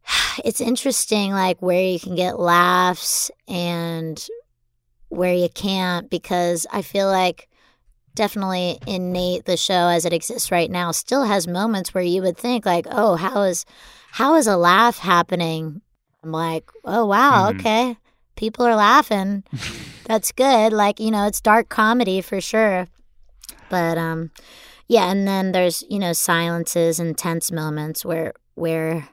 [0.45, 4.25] it's interesting like where you can get laughs and
[5.09, 7.47] where you can't because I feel like
[8.15, 12.21] definitely in Nate the show as it exists right now still has moments where you
[12.21, 13.65] would think like oh how is
[14.11, 15.81] how is a laugh happening
[16.21, 17.59] i'm like oh wow Mhm.
[17.59, 17.97] okay
[18.35, 19.45] people are laughing
[20.11, 22.87] that's good like you know it's dark comedy for sure
[23.69, 24.29] but um
[24.87, 29.07] yeah and then there's you know silences and tense moments where where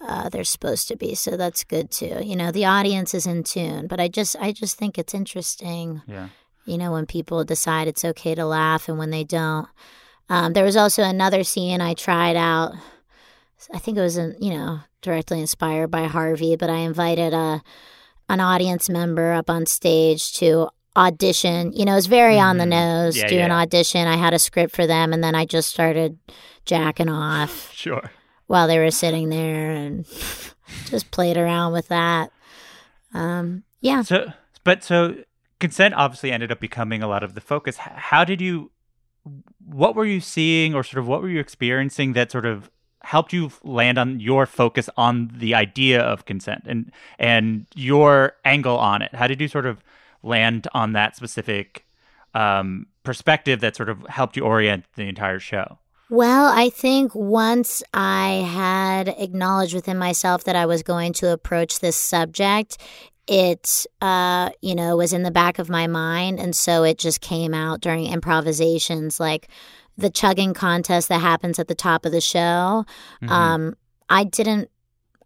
[0.00, 3.42] uh, they're supposed to be so that's good too you know the audience is in
[3.42, 6.28] tune but i just i just think it's interesting Yeah.
[6.66, 9.66] you know, when people decide it's okay to laugh and when they don't.
[10.28, 12.72] Um, there was also another scene I tried out.
[13.74, 17.62] I think it was, in, you know, directly inspired by Harvey, but I invited a
[18.32, 21.72] an audience member up on stage to audition.
[21.72, 22.68] You know, it was very on the Mhm.
[22.70, 23.16] nose.
[23.16, 24.06] Yeah, do an audition.
[24.06, 26.18] I had a script for them, and then I just started
[26.64, 28.10] jacking off Sure.
[28.46, 30.06] while they were sitting there and
[30.86, 32.30] just played around with that.
[33.14, 34.02] Um, yeah.
[34.02, 34.32] So,
[34.64, 35.16] but so
[35.60, 37.76] consent obviously ended up becoming a lot of the focus.
[37.78, 38.70] How did you?
[39.64, 42.70] What were you seeing, or sort of what were you experiencing that sort of
[43.04, 48.78] helped you land on your focus on the idea of consent and and your angle
[48.78, 49.14] on it?
[49.14, 49.82] How did you sort of
[50.22, 51.84] land on that specific
[52.34, 55.78] um, perspective that sort of helped you orient the entire show?
[56.10, 61.80] Well, I think once I had acknowledged within myself that I was going to approach
[61.80, 62.76] this subject,
[63.26, 66.38] it, uh, you know, was in the back of my mind.
[66.38, 69.48] And so it just came out during improvisations, like
[69.98, 72.84] the chugging contest that happens at the top of the show.
[73.22, 73.30] Mhm.
[73.30, 73.74] Um,
[74.08, 74.68] I didn't.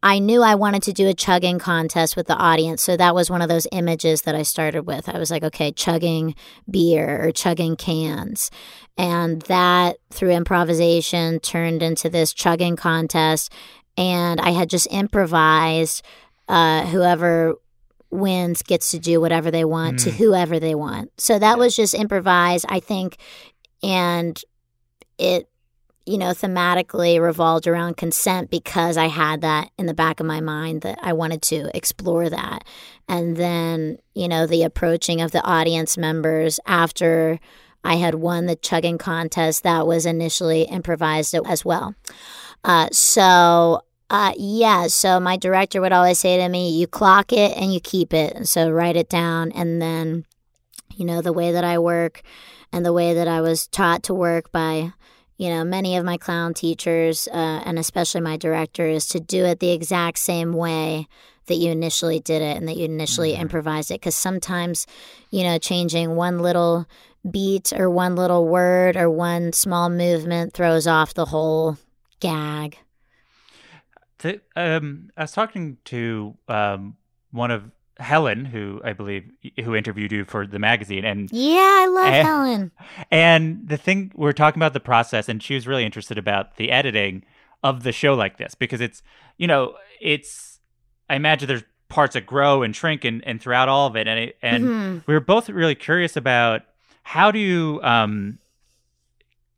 [0.02, 3.30] I knew I wanted to do a chugging contest with the audience, so that was
[3.30, 5.08] one of those images that I started with.
[5.08, 6.34] I was like, okay, chugging
[6.70, 8.50] beer or chugging cans,
[8.96, 13.50] and that through improvisation turned into this chugging contest.
[13.96, 16.02] And I had just improvised.
[16.48, 17.54] Uh, whoever
[18.10, 20.14] wins gets to do whatever they want to Mm.
[20.14, 21.10] whoever they want.
[21.18, 23.16] So that was just improvised, I think,
[23.82, 24.40] and
[25.18, 25.48] it
[26.06, 30.40] you know, thematically revolved around consent because I had that in the back of my
[30.40, 32.64] mind that I wanted to explore that.
[33.08, 37.40] And then, you know, the approaching of the audience members after
[37.82, 41.96] I had won the chugging contest, that was initially improvised as well.
[42.62, 47.56] Uh, so, uh, yeah, so my director would always say to me, you clock it
[47.56, 48.32] and you keep it.
[48.32, 49.50] And so write it down.
[49.52, 50.24] And then,
[50.96, 52.22] you know, the way that I work
[52.72, 54.92] and the way that I was taught to work by
[55.38, 59.44] you know, many of my clown teachers, uh, and especially my director, is to do
[59.44, 61.08] it the exact same way
[61.46, 63.42] that you initially did it and that you initially mm-hmm.
[63.42, 64.00] improvised it.
[64.00, 64.86] Because sometimes,
[65.30, 66.86] you know, changing one little
[67.30, 71.76] beat or one little word or one small movement throws off the whole
[72.20, 72.78] gag.
[74.18, 76.96] The, um, I was talking to um,
[77.30, 79.30] one of Helen, who I believe
[79.64, 82.72] who interviewed you for the magazine, and yeah, I love and, Helen.
[83.10, 86.70] And the thing we're talking about the process, and she was really interested about the
[86.70, 87.24] editing
[87.62, 89.02] of the show like this because it's
[89.38, 90.60] you know it's
[91.08, 94.20] I imagine there's parts that grow and shrink and, and throughout all of it, and
[94.20, 94.98] it, and mm-hmm.
[95.06, 96.62] we were both really curious about
[97.02, 98.38] how do you um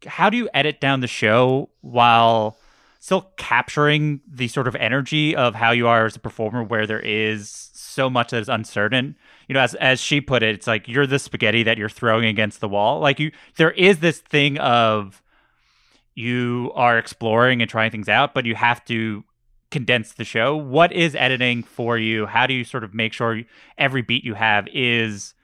[0.07, 2.57] how do you edit down the show while
[3.01, 7.01] still capturing the sort of energy of how you are as a performer where there
[7.01, 9.17] is so much that is uncertain.
[9.49, 12.27] You know, as as she put it, it's like you're the spaghetti that you're throwing
[12.27, 13.01] against the wall.
[13.01, 15.23] Like you, there is this thing of
[16.15, 19.25] you are exploring and trying things out, but you have to
[19.71, 20.57] condense the show.
[20.57, 22.27] What is editing for you?
[22.27, 23.43] How do you sort of make sure
[23.77, 25.35] every beat you have is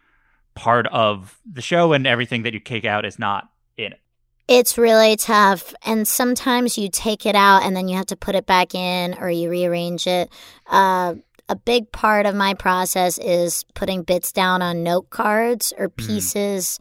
[0.55, 4.01] part of the show and everything that you kick out is not in it?
[4.47, 5.75] It's really tough.
[5.87, 9.15] And sometimes you take it out and then you have to put it back in
[9.15, 10.31] or you rearrange it.
[10.67, 11.15] Uh,
[11.49, 16.07] a big part of my process is putting bits down on note cards or hmm.
[16.07, 16.79] pieces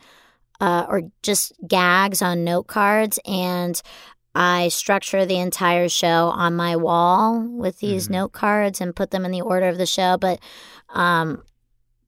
[0.61, 0.65] mm.
[0.65, 3.19] uh, or just gags on note cards.
[3.25, 3.81] And
[4.35, 8.11] I structure the entire show on my wall with these mm.
[8.11, 10.17] note cards and put them in the order of the show.
[10.17, 10.39] But,
[10.89, 11.43] um,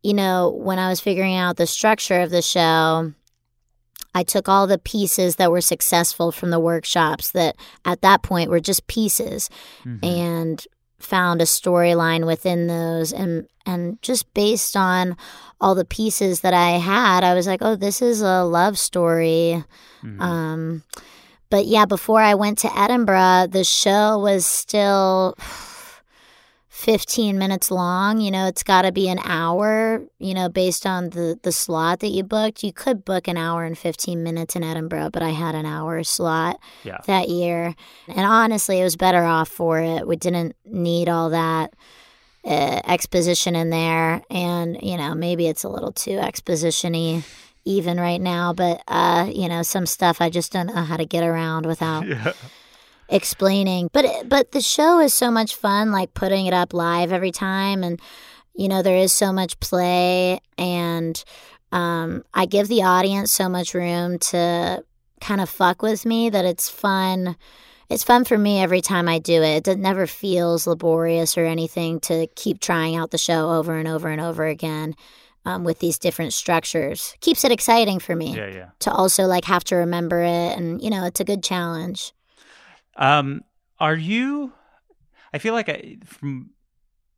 [0.02, 3.12] you know, when I was figuring out the structure of the show,
[4.16, 8.50] I took all the pieces that were successful from the workshops that at that point
[8.50, 9.50] were just pieces
[9.84, 10.06] mm-hmm.
[10.06, 10.66] and
[11.06, 15.16] found a storyline within those and and just based on
[15.60, 19.64] all the pieces that I had, I was like, oh, this is a love story.
[20.04, 20.22] Mm-hmm.
[20.22, 20.84] Um,
[21.50, 25.36] but yeah, before I went to Edinburgh, the show was still
[26.76, 28.20] 15 minutes long.
[28.20, 32.02] You know, it's got to be an hour, you know, based on the, the slot
[32.02, 32.64] that you booked.
[32.64, 36.04] You could book an hour and 15 minutes in Edinburgh, but I had an hour
[36.04, 36.98] slot yeah.
[37.08, 37.74] that year.
[38.10, 40.06] And honestly, it was better off for it.
[40.06, 41.74] We didn't need all that.
[42.44, 47.24] Uh, exposition in there and you know maybe it's a little too expositiony
[47.64, 51.08] even right now but uh you know some stuff i just don't know how to
[51.08, 52.34] get around without yeah
[53.10, 53.90] explaining.
[53.94, 57.84] But but the show is so much fun, like putting it up live every time,
[57.84, 58.00] and
[58.56, 61.24] you know there is so much play, and
[61.72, 64.84] um, I give the audience so much room to
[65.22, 67.36] kind of fuck with me that it's fun.
[67.88, 69.68] It's fun for me every time I do it.
[69.68, 74.10] It never feels laborious or anything to keep trying out the show over and over
[74.10, 74.96] and over again.
[75.48, 78.70] Um, with these different structures keeps it exciting for me yeah, yeah.
[78.80, 82.16] to also like have to remember it and you know it's a good challenge
[82.96, 83.44] um,
[83.80, 84.54] are you?
[85.34, 86.52] I feel like I, from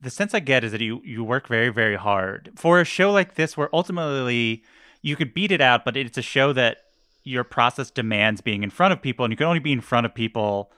[0.02, 3.12] the sense I get is that you you work very very hard for a show
[3.12, 4.64] like this, where ultimately
[5.02, 6.78] you could beat it out, but it's a show that
[7.24, 10.06] your process demands being in front of people, and you can only be in front
[10.06, 10.72] of people,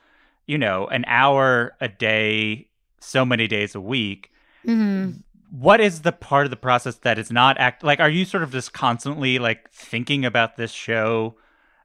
[0.47, 2.67] you know, an hour a day,
[2.99, 4.31] so many days a week.
[4.65, 5.19] Mm-hmm.
[5.51, 7.99] What is the part of the process that is not act like?
[7.99, 11.35] Are you sort of just constantly like thinking about this show?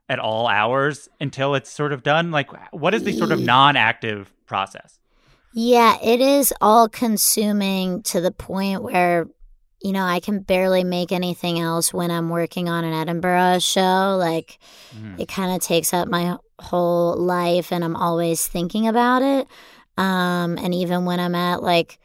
[0.07, 2.31] At all hours until it's sort of done?
[2.31, 4.99] Like, what is the sort of non active process?
[5.53, 9.27] Yeah, it is all consuming to the point where,
[9.81, 14.17] you know, I can barely make anything else when I'm working on an Edinburgh show.
[14.19, 14.59] Like,
[14.93, 15.19] mm.
[15.19, 19.47] it kind of takes up my whole life and I'm always thinking about it.
[19.97, 21.99] Um, and even when I'm at like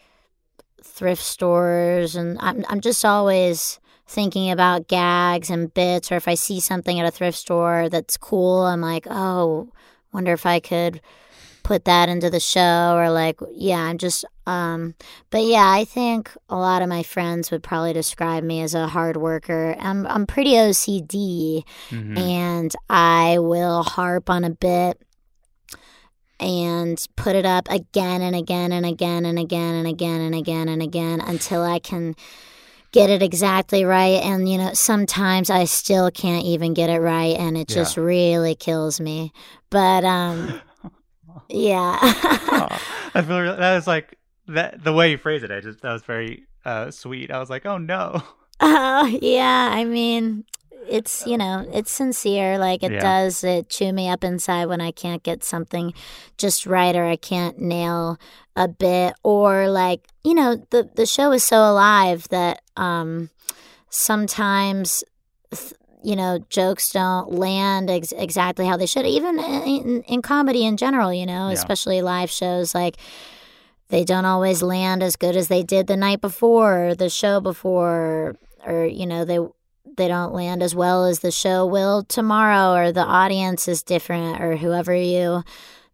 [0.83, 6.35] thrift stores and I'm, I'm just always thinking about gags and bits, or if I
[6.35, 9.73] see something at a thrift store that's cool, I'm like, oh,
[10.13, 11.01] wonder if I could
[11.63, 14.95] put that into the show or like yeah i'm just um
[15.29, 18.89] but yeah i think a lot of my friends would probably describe me as a
[18.89, 22.17] hard worker i'm i'm pretty ocd mm-hmm.
[22.17, 25.01] and i will harp on a bit
[26.41, 30.69] and put it up again and again and again and again and again and again
[30.69, 32.17] and again until i can
[32.93, 34.23] get it exactly right.
[34.23, 37.37] And, you know, sometimes I still can't even get it right.
[37.37, 39.33] And it just really kills me.
[39.71, 40.61] But, um,
[41.49, 41.99] yeah.
[42.03, 42.69] oh,
[43.15, 44.19] I feel that was like
[44.49, 45.51] that the way you phrase it.
[45.51, 47.31] I just, that was very uh, sweet.
[47.31, 48.23] I was like, oh no.
[48.61, 49.71] Oh, yeah.
[49.73, 50.45] I mean,
[50.89, 53.01] it's you know it's sincere like it yeah.
[53.01, 55.93] does it chew me up inside when i can't get something
[56.39, 58.19] just right or i can't nail
[58.57, 63.31] a bit or like you know the the show is so alive that um
[63.91, 65.05] sometimes
[66.03, 70.77] you know, jokes don't land ex- exactly how they should, even in, in comedy in
[70.77, 71.53] general, you know, Yeah.
[71.55, 72.75] especially live shows.
[72.75, 72.97] Like,
[73.89, 77.41] they don't always land as good as they did the night before or the show
[77.41, 79.41] before, or, you know, they.
[80.01, 84.41] They don't land as well as the show will tomorrow, or the audience is different,
[84.41, 85.45] or whoever you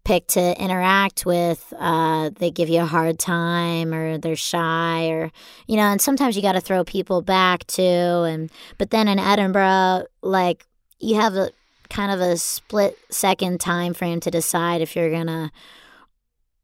[0.04, 5.32] pick to interact with, uh, they give you a hard time, or they're shy, or
[5.66, 5.82] you know.
[5.90, 7.82] And sometimes you got to throw people back too.
[7.82, 8.48] And
[8.78, 10.64] but then in Edinburgh, like
[11.00, 11.50] you have a
[11.90, 15.50] kind of a split second time frame to decide if you're gonna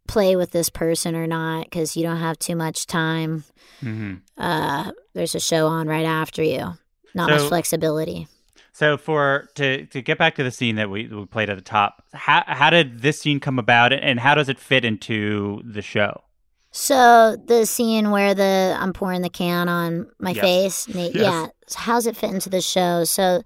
[0.06, 3.42] play with this person or not because you don't have too much time.
[3.80, 6.78] hmm Uh, there's a show on right after you.
[7.14, 8.28] Not much flexibility.
[8.72, 11.62] So for to to get back to the scene that we, we played at the
[11.62, 15.82] top, how how did this scene come about, and how does it fit into the
[15.82, 16.22] show?
[16.70, 20.40] So the scene where the I'm pouring the can on my Yes.
[20.86, 21.22] face, Nate, Yes.
[21.22, 21.46] yeah.
[21.66, 23.04] So how's it fit into the show?
[23.04, 23.42] So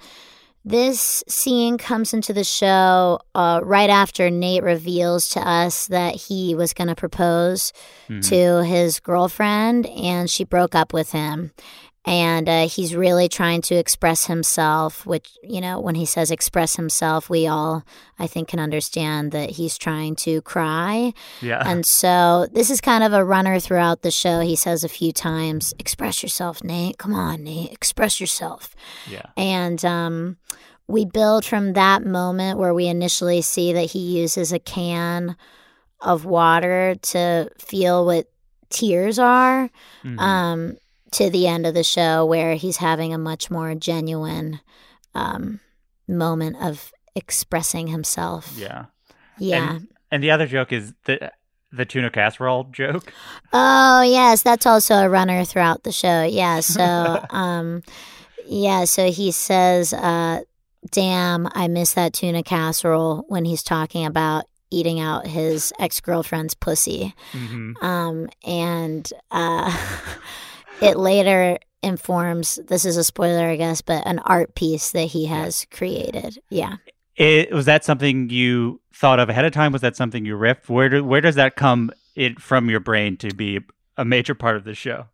[0.64, 6.54] this scene comes into the show uh, right after Nate reveals to us that he
[6.56, 7.72] was going to propose
[8.08, 8.28] Mhm.
[8.30, 11.52] to his girlfriend, and she broke up with him.
[12.08, 16.76] And uh, he's really trying to express himself, which, you know, when he says express
[16.76, 17.82] himself, we all,
[18.16, 21.12] I think, can understand that he's trying to cry.
[21.42, 24.38] Yeah, And so this is kind of a runner throughout the show.
[24.40, 26.96] He says a few times, express yourself, Nate.
[26.96, 28.76] Come on, Nate, express yourself.
[29.10, 30.36] yeah, And um,
[30.86, 35.36] we build from that moment where we initially see that he uses a can
[36.00, 38.28] of water to feel what
[38.70, 39.70] tears are
[40.04, 40.20] Mhm.
[40.20, 40.76] um,
[41.16, 44.60] to the end of the show where he's having a much more genuine
[45.14, 45.60] um,
[46.06, 48.52] moment of expressing himself.
[48.58, 48.86] yeah.
[49.38, 49.78] Yeah.
[50.10, 51.30] And the other joke is the
[51.72, 53.12] the tuna casserole joke.
[53.52, 56.22] Oh yes, that's also a runner throughout the show.
[56.22, 57.82] Yeah, so um
[58.46, 60.42] yeah, so he says uh
[60.90, 67.14] damn, I miss that tuna casserole when he's talking about eating out his ex-girlfriend's pussy.
[67.32, 69.70] hmm Um and uh
[70.80, 75.26] it later informs this is a spoiler I guess, but an art piece that he
[75.26, 76.38] has created.
[76.50, 76.76] Yeah.
[77.16, 79.72] It, was that something you thought of ahead of time?
[79.72, 80.68] Was that something you riffed?
[80.68, 83.60] Where do, where does that come it from your brain to be
[83.96, 85.06] a major part of the show?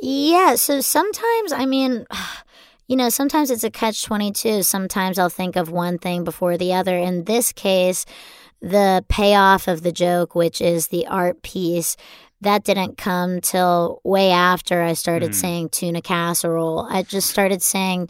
[0.00, 2.06] Yeah, so sometimes, I mean,
[2.86, 4.62] you know, sometimes it's a catch 22.
[4.62, 6.96] Sometimes I'll think of one thing before the other.
[6.96, 8.04] In this case,
[8.60, 11.96] the payoff of the joke, which is the art piece,
[12.40, 15.34] that didn't come till way after I started Mhm.
[15.34, 16.86] saying tuna casserole.
[16.88, 18.08] I just started saying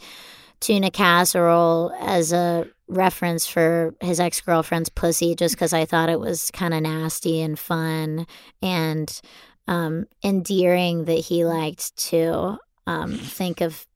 [0.61, 6.20] tuna casserole as a reference for his ex girlfriend's pussy just because I thought it
[6.20, 8.26] was kind of nasty and fun
[8.62, 9.20] and
[9.66, 13.87] um, endearing that he liked to um, think of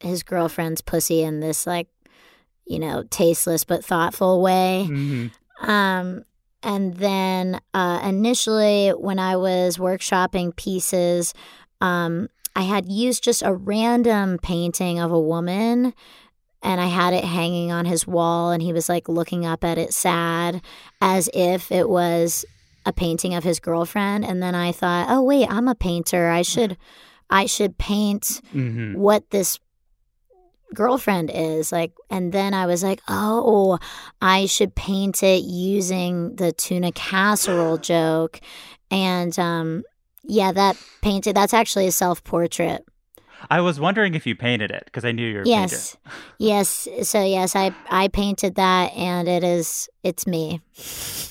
[0.00, 1.86] his girlfriend's pussy in this, like,
[2.66, 4.84] you know, tasteless but thoughtful way.
[4.86, 5.26] hmm
[5.62, 6.24] Um,
[6.62, 11.34] and then uh, initially, when I was workshopping pieces,
[11.80, 15.94] um, I had used just a random painting of a woman
[16.62, 19.78] and I had it hanging on his wall, and he was like looking up at
[19.78, 20.60] it sad
[21.00, 22.44] as if it was
[22.84, 24.24] a painting of his girlfriend.
[24.26, 26.28] And then I thought, oh, wait, I'm a painter.
[26.28, 26.76] I should.
[27.32, 29.60] I should paint hmm what this
[30.74, 33.78] girlfriend is like and then i was like oh
[34.22, 38.40] i should paint it using the tuna casserole joke.
[38.90, 39.84] And um
[40.22, 42.84] yeah that painted that's actually a self-portrait.
[43.48, 45.96] I was wondering if you painted it because I knew you were yes.
[46.38, 46.86] yes.
[47.02, 50.60] So yes i i painted that and it is it's me.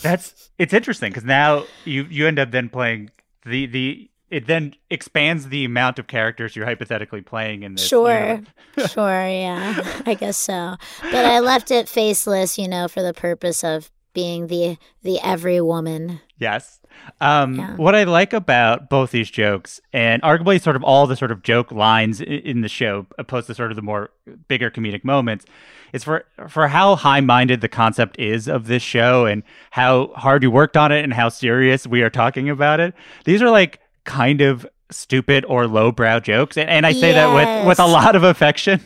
[0.02, 3.12] That's it's interesting because now you you end up then playing
[3.46, 7.88] the the it then expands the amount of characters you're hypothetically playing in this.
[7.88, 8.20] Sure.
[8.20, 8.48] universe.
[8.94, 13.64] sure yeah i guess so but i left it faceless you know for the purpose
[13.64, 16.80] of being the the every woman Yes.
[17.22, 17.76] Um, Yeah.
[17.76, 21.44] What I like about both these jokes, and arguably sort of all the sort of
[21.44, 24.10] joke lines in the show, opposed to sort of the more
[24.48, 25.46] bigger comedic moments,
[25.92, 30.44] is for for how high minded the concept is of this show, and how hard
[30.44, 32.94] you worked on it, and how serious we are talking about it.
[33.26, 33.80] These are like
[34.10, 38.16] kind of stupid or lowbrow jokes, and, and I say that with with a lot
[38.16, 38.82] of affection.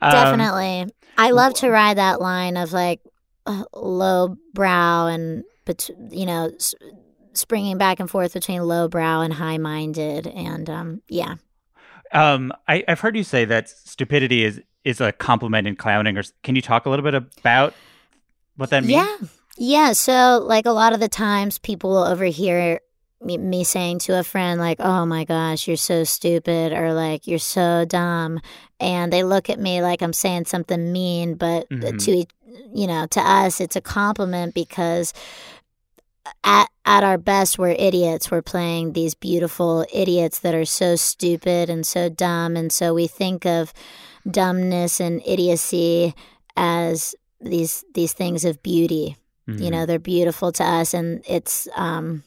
[0.00, 0.94] Um, Definitely.
[1.16, 3.00] I love to ride that line of like
[3.46, 6.74] uh, low brow and, bet- you know, s-
[7.34, 10.26] springing back and forth between low brow and high minded.
[10.26, 11.34] And um, yeah.
[12.12, 16.18] Um, I, I've heard you say that stupidity is is a compliment in clowning.
[16.18, 17.74] Or can you talk a little bit about
[18.56, 18.92] what that means?
[18.92, 19.16] Yeah.
[19.56, 19.92] Yeah.
[19.92, 22.80] So, like, a lot of the times people will overhear
[23.24, 27.38] me, saying to a friend like, "Oh my gosh, you're so stupid," or like, "You're
[27.38, 28.40] so dumb,"
[28.78, 31.98] and they look at me like I'm saying something mean, but Mhm.
[32.04, 32.28] to e-
[32.72, 35.12] you know, to us, it's a compliment because
[36.42, 38.30] at at our best, we're idiots.
[38.30, 43.06] We're playing these beautiful idiots that are so stupid and so dumb, and so we
[43.06, 43.72] think of
[44.30, 46.14] dumbness and idiocy
[46.56, 49.16] as these these things of beauty.
[49.48, 49.62] Mm-hmm.
[49.62, 52.22] You know, they're beautiful to us, and it's um,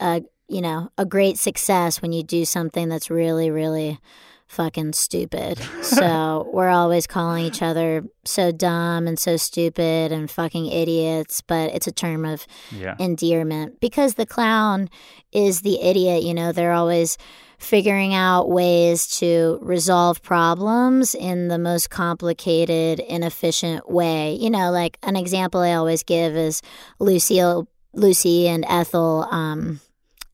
[0.00, 3.98] a you know a great success when you do something that's really really
[4.46, 5.58] fucking stupid.
[5.82, 11.74] so we're always calling each other so dumb and so stupid and fucking idiots, but
[11.74, 12.94] it's a term of yeah.
[12.98, 14.88] endearment because the clown
[15.32, 16.22] is the idiot.
[16.22, 17.18] You know, they're always
[17.58, 24.34] figuring out ways to resolve problems in the most complicated, inefficient way.
[24.34, 26.62] You know, like an example I always give is
[26.98, 29.80] Lucille, Lucy and Ethel um,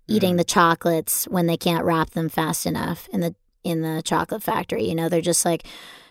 [0.07, 4.43] eating the chocolates when they can't wrap them fast enough in the in the chocolate
[4.43, 4.85] factory.
[4.85, 5.65] You know, they're just like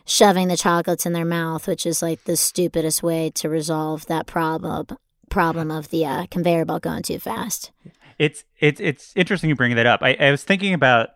[0.05, 4.27] shoving the chocolates in their mouth, which is like the stupidest way to resolve that
[4.27, 4.87] problem
[5.29, 7.71] problem of the uh, conveyor belt going too fast.
[8.17, 10.01] It's it's it's interesting you bring that up.
[10.01, 11.09] I, I was thinking about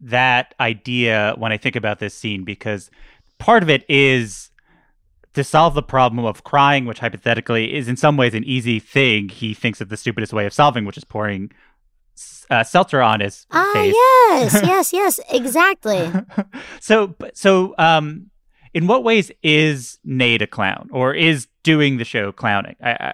[0.00, 2.90] that idea when I think about this scene because
[3.38, 4.50] part of it is
[5.36, 9.28] to solve the problem of crying, which hypothetically is in some ways an easy thing.
[9.28, 11.52] He thinks of the stupidest way of solving, which is pouring
[12.50, 13.94] uh, seltzer on his Ah, face.
[13.94, 16.10] yes, yes, yes, exactly.
[16.80, 18.30] so but- so um
[18.74, 22.76] in what ways is Nate a clown or is doing the show clowning?
[22.82, 23.12] I,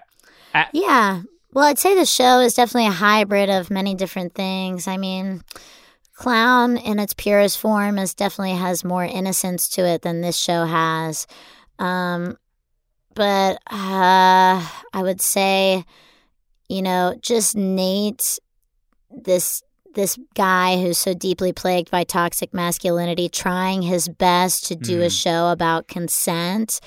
[0.53, 1.21] I, Yeah.
[1.53, 4.87] Well, I'd say the show is definitely a hybrid of many different things.
[4.87, 5.43] I mean,
[6.15, 10.65] clown in its purest form is definitely has more innocence to it than this show
[10.65, 11.27] has.
[11.79, 12.37] Um,
[13.15, 15.83] but uh, I would say,
[16.69, 18.39] you know, just Nate,
[19.11, 19.61] this
[19.95, 25.05] this guy who's so deeply plagued by toxic masculinity, trying his best to do a
[25.05, 25.21] Mm.
[25.21, 26.79] show about consent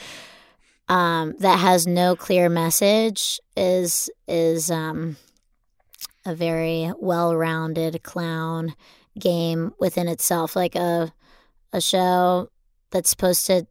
[0.88, 5.16] um, that has no clear message is is um,
[6.24, 8.74] a very well-rounded clown
[9.18, 11.12] game within itself, like a
[11.72, 12.48] a show
[12.90, 13.66] that's supposed to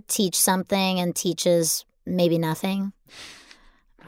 [0.00, 2.92] teach something and teaches maybe nothing.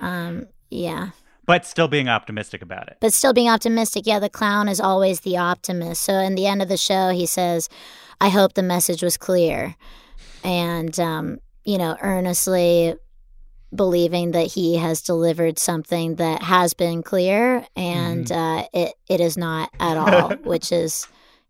[0.00, 1.10] Um, yeah,
[1.46, 2.96] but still being optimistic about it.
[3.00, 4.06] but still being optimistic.
[4.06, 6.02] Yeah, the clown is always the optimist.
[6.02, 7.68] So in the end of the show, he says,
[8.20, 9.76] "I hope the message was clear,"
[10.42, 12.94] and um, you know, earnestly
[13.74, 19.36] believing that he has delivered something that has been clear, and uh, it it is
[19.36, 21.06] not at all, which is,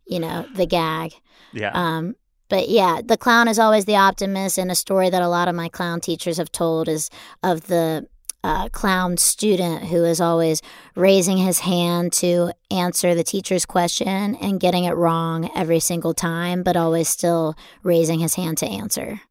[0.07, 1.13] you know, the gag.
[1.53, 1.71] Yeah.
[1.73, 2.15] Um,
[2.49, 5.55] but yeah, the clown is always the optimist, and a story that a lot of
[5.55, 7.09] my clown teachers have told is
[7.43, 8.07] of the
[8.43, 10.61] uh, clown student who is always
[10.95, 16.61] raising his hand to answer the teacher's question and getting it wrong every single time,
[16.61, 19.21] but always still raising his hand to answer.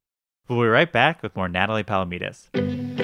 [0.48, 3.03] We'll be right back with more Natalie Palamides.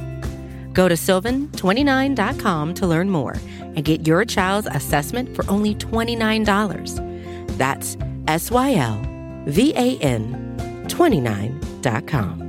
[0.73, 7.57] Go to sylvan29.com to learn more and get your child's assessment for only $29.
[7.57, 7.97] That's
[8.27, 9.01] S Y L
[9.45, 12.41] V A N 29.com.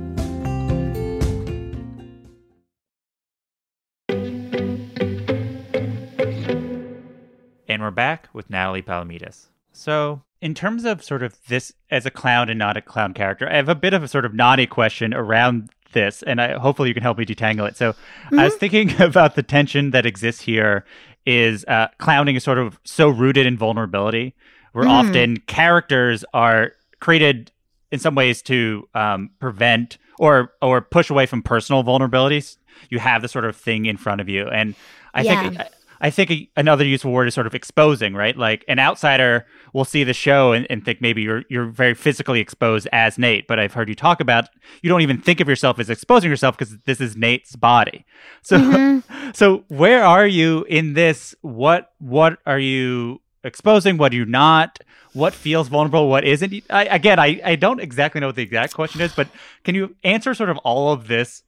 [7.67, 9.47] And we're back with Natalie Palamides.
[9.71, 13.49] So, in terms of sort of this as a clown and not a clown character,
[13.49, 16.89] I have a bit of a sort of naughty question around this, and I, hopefully
[16.89, 17.77] you can help me detangle it.
[17.77, 18.39] So, mm-hmm.
[18.39, 20.85] I was thinking about the tension that exists here.
[21.25, 24.35] Is uh, clowning is sort of so rooted in vulnerability,
[24.73, 24.89] where mm.
[24.89, 27.49] often characters are created
[27.93, 32.57] in some ways to um, prevent or or push away from personal vulnerabilities.
[32.89, 34.75] You have the sort of thing in front of you, and
[35.13, 35.49] I yeah.
[35.49, 35.61] think
[36.03, 38.37] I think a, another useful word is sort of exposing, right?
[38.37, 42.41] Like an outsider will see the show and, and, think maybe you're you're very physically
[42.41, 44.49] exposed as Nate, but I've heard you talk about
[44.81, 48.05] you don't even think of yourself as exposing yourself because this is Nate's body.
[48.41, 49.31] So mm-hmm.
[49.33, 51.33] so where are you in this?
[51.41, 53.95] What what are you exposing?
[53.95, 54.79] What are you not?
[55.13, 56.09] What feels vulnerable?
[56.09, 56.53] What isn't?
[56.69, 59.29] I, again, I, I don't exactly know what the exact question is, but
[59.63, 61.43] can you answer sort of all of this,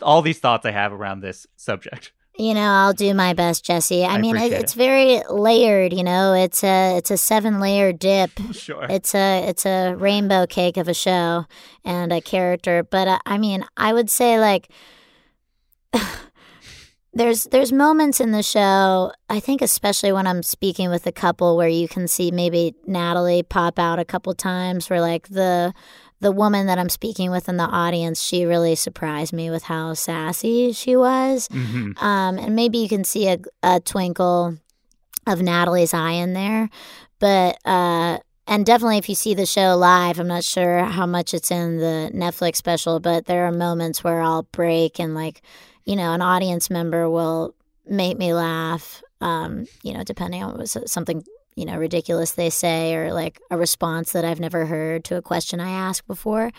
[0.00, 2.12] all these thoughts I have around this subject?
[2.40, 4.02] You know, I'll do my best, Jesse.
[4.02, 5.92] I, I mean, it, it's very layered.
[5.92, 8.30] You know, it's a it's a seven layer dip.
[8.52, 8.86] Sure.
[8.88, 11.46] It's a it's a rainbow cake of a show
[11.84, 12.82] and a character.
[12.82, 14.70] But uh, I mean, I would say like.
[17.12, 21.56] there's there's moments in the show i think especially when i'm speaking with a couple
[21.56, 25.74] where you can see maybe natalie pop out a couple times where like the
[26.20, 29.94] the woman that I'm speaking with in the audience, she really surprised me with how
[29.94, 31.48] sassy she was.
[31.48, 32.04] Mm-hmm.
[32.04, 34.58] Um, and maybe you can see a, a, twinkle
[35.26, 36.68] of Natalie's eye in there.
[37.18, 41.32] But, uh, and definitely if you see the show live, I'm not sure how much
[41.32, 45.40] it's in the Netflix special, but there are moments where I'll break and, like,
[45.84, 47.54] you know, an audience member will
[47.86, 51.24] make me laugh, um, you know, depending on something
[51.54, 55.22] you know, ridiculous they say or like a response that I've never heard to a
[55.22, 56.50] question I asked before.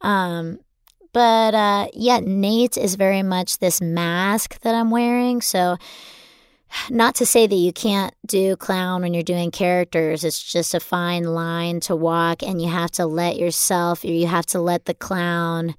[0.00, 0.58] Um,
[1.12, 5.40] but uh, yeah, Nate is very much this mask that I'm wearing.
[5.40, 5.76] So,
[6.90, 10.80] not to say that you can't do clown when you're doing characters, it's just a
[10.80, 14.86] fine line to walk, and you have to let yourself, or you have to let
[14.86, 15.76] the clown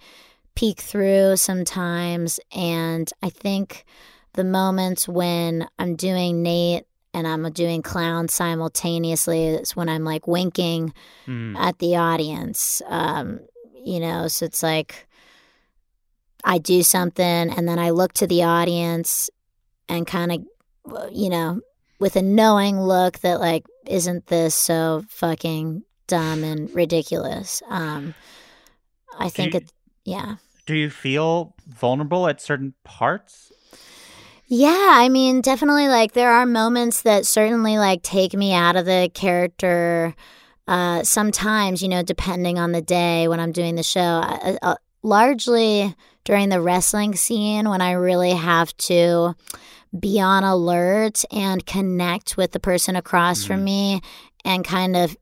[0.56, 2.40] peek through sometimes.
[2.56, 3.84] And I think
[4.34, 6.86] the moments when I'm doing Nate
[7.16, 9.46] and I'm doing clown simultaneously.
[9.46, 10.94] It's when I'm like winking
[11.26, 11.56] mm.
[11.58, 12.82] at the audience.
[12.88, 13.40] Um,
[13.86, 15.08] you know, so it's like
[16.44, 19.30] I do something and then I look to the audience
[19.88, 20.46] and kind of,
[21.14, 21.62] you know,
[22.00, 27.64] with a knowing look that like, isn't this so fucking dumb and ridiculous?
[27.70, 28.14] Um,
[29.18, 29.72] I think you, it,
[30.04, 30.36] yeah.
[30.66, 33.54] Do you feel vulnerable at certain parts
[34.48, 38.86] yeah, I mean, definitely like there are moments that certainly like take me out of
[38.86, 40.16] the character.
[40.68, 44.76] Uh, sometimes, you know, depending on the day when I'm doing the show, uh, uh,
[45.04, 49.36] largely during the wrestling scene when I really have to
[49.98, 53.48] be on alert and connect with the person across mm-hmm.
[53.48, 54.02] from me
[54.44, 55.16] and kind of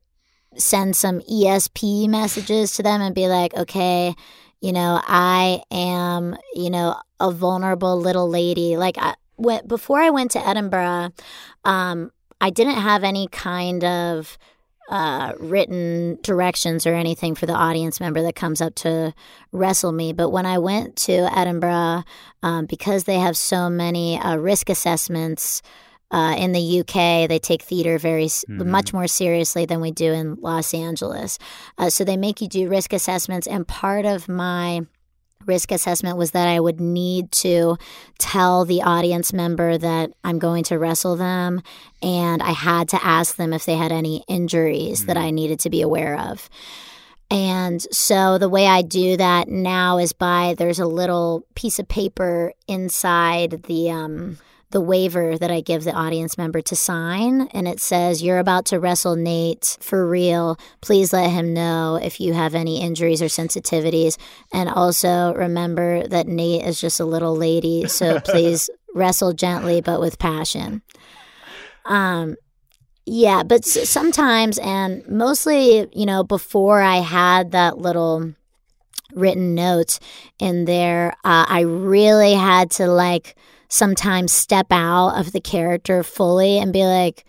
[0.56, 4.14] send some ESP messages to them and be like, okay,
[4.60, 8.76] you know, I am, you know, a vulnerable little lady.
[8.76, 11.10] Like I, when, before I went to Edinburgh,
[11.64, 14.36] um, I didn't have any kind of
[14.90, 19.14] uh, written directions or anything for the audience member that comes up to
[19.50, 20.12] wrestle me.
[20.12, 22.04] But when I went to Edinburgh,
[22.42, 25.62] um, because they have so many uh, risk assessments
[26.10, 28.70] uh, in the UK, they take theater very mm-hmm.
[28.70, 31.38] much more seriously than we do in Los Angeles.
[31.78, 34.82] Uh, so they make you do risk assessments, and part of my
[35.46, 37.76] risk assessment was that I would need to
[38.18, 41.62] tell the audience member that I'm going to wrestle them,
[42.02, 45.06] and I had to ask them if they had any injuries mm-hmm.
[45.08, 46.48] that I needed to be aware of.
[47.30, 51.88] And so the way I do that now is by there's a little piece of
[51.88, 54.38] paper inside the um,
[54.74, 57.42] the waiver that I give the audience member to sign.
[57.52, 60.58] And it says, You're about to wrestle Nate for real.
[60.80, 64.18] Please let him know if you have any injuries or sensitivities.
[64.52, 67.86] And also remember that Nate is just a little lady.
[67.86, 70.82] So please wrestle gently but with passion.
[71.84, 72.34] Um,
[73.06, 78.34] yeah, but sometimes and mostly, you know, before I had that little
[79.14, 80.00] written note
[80.40, 81.12] in there.
[81.24, 83.36] Uh, I really had to like
[83.74, 87.24] sometimes step out of the character fully and be like,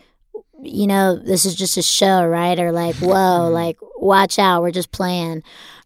[0.61, 2.59] you know, this is just a show, right?
[2.59, 5.41] Or like, whoa, like, watch out, we're just playing.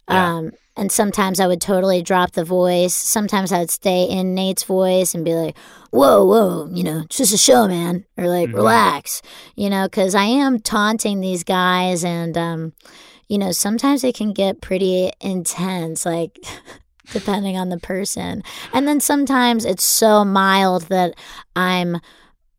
[0.09, 0.35] Yeah.
[0.35, 2.93] Um, and sometimes I would totally drop the voice.
[2.93, 5.57] Sometimes I would stay in Nate's voice and be like,
[5.91, 8.05] whoa, whoa, you know, it's just a show, man.
[8.17, 9.21] Or like, relax,
[9.55, 12.73] you know, because I am taunting these guys and, um,
[13.27, 16.37] you know, sometimes it can get pretty intense, like,
[17.11, 18.43] depending on the person.
[18.73, 21.15] And then sometimes it's so mild that
[21.55, 21.97] I'm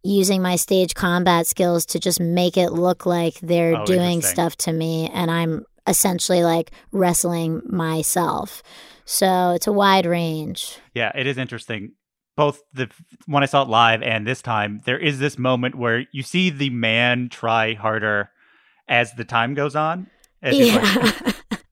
[0.02, 4.56] using my stage combat skills to just make it look like they're Oh, doing stuff
[4.56, 8.62] to me and I'm essentially like wrestling myself.
[9.04, 10.78] So it's a wide range.
[10.94, 11.92] Yeah, it is interesting.
[12.36, 12.88] Both the
[13.26, 16.48] when I saw it live and this time, there is this moment where you see
[16.48, 18.30] the man try harder
[18.88, 20.06] as the time goes on.
[20.42, 21.34] He's like-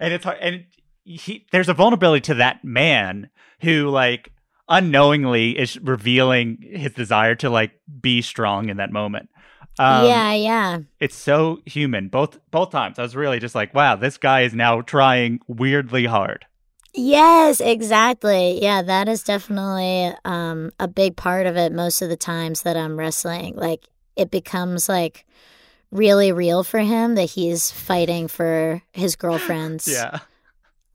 [0.00, 0.38] and it's hard.
[0.40, 0.64] And
[1.16, 3.30] he, there's a vulnerability to that man
[3.60, 4.32] who, like,
[4.68, 9.30] unknowingly is revealing his desire to like be strong in that moment.
[9.78, 10.78] Um, yeah, yeah.
[10.98, 12.08] it's so human.
[12.08, 16.04] Both both times, I was really just like, wow, this guy is now trying weirdly
[16.06, 16.46] hard.
[16.94, 18.60] Yes, exactly.
[18.60, 22.76] Yeah, that is definitely um, a big part of it most of the times that
[22.76, 23.54] I'm wrestling.
[23.54, 25.24] Like, it becomes like
[25.92, 30.18] really real for him that he's fighting for his girlfriend's Yeah.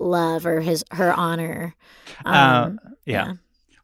[0.03, 1.75] Love or his her honor.
[2.25, 3.27] Um, Uh, yeah.
[3.27, 3.33] yeah.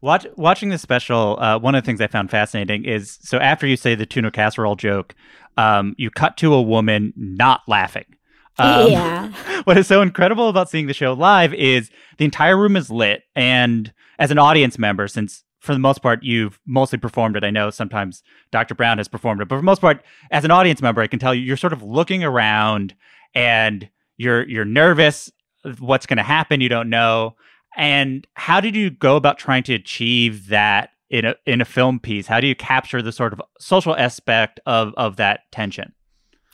[0.02, 3.66] Watch, watching this special, uh, one of the things I found fascinating is so after
[3.66, 5.14] you say the tuna casserole joke,
[5.58, 8.04] um, you cut to a woman not laughing.
[8.58, 9.32] Um, yeah.
[9.64, 13.22] what is so incredible about seeing the show live is the entire room is lit.
[13.34, 17.48] And as an audience member, since for the most part you've mostly performed it, I
[17.50, 18.74] know sometimes Dr.
[18.74, 21.18] Brown has performed it, but for the most part, as an audience member, I can
[21.18, 22.94] tell you you're sort of looking around
[23.34, 25.30] and you're you're nervous.
[25.78, 26.60] What's going to happen?
[26.60, 27.36] You don't know.
[27.76, 32.00] And how did you go about trying to achieve that in a in a film
[32.00, 32.26] piece?
[32.26, 35.92] How do you capture the sort of social aspect of of that tension?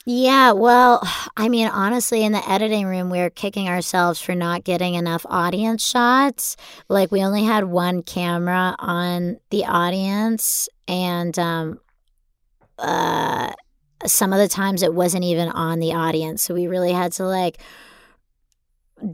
[0.08, 1.02] Yeah, well,
[1.36, 5.26] I mean, honestly, in the editing room, we were kicking ourselves for not getting enough
[5.28, 6.56] audience shots.
[6.88, 11.80] Like, we only had one camera on the audience, and um,
[12.78, 13.52] uh,
[14.06, 16.42] some of the times it wasn't even on the audience.
[16.42, 17.58] So we really had to like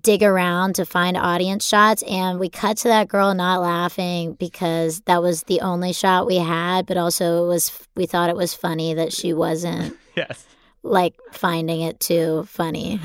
[0.01, 2.03] dig around to find audience shots.
[2.05, 6.37] And we cut to that girl not laughing because that was the only shot we
[6.37, 10.47] had, but also it was, we thought it was funny that she wasn't Yes.
[10.83, 13.01] like finding it too funny.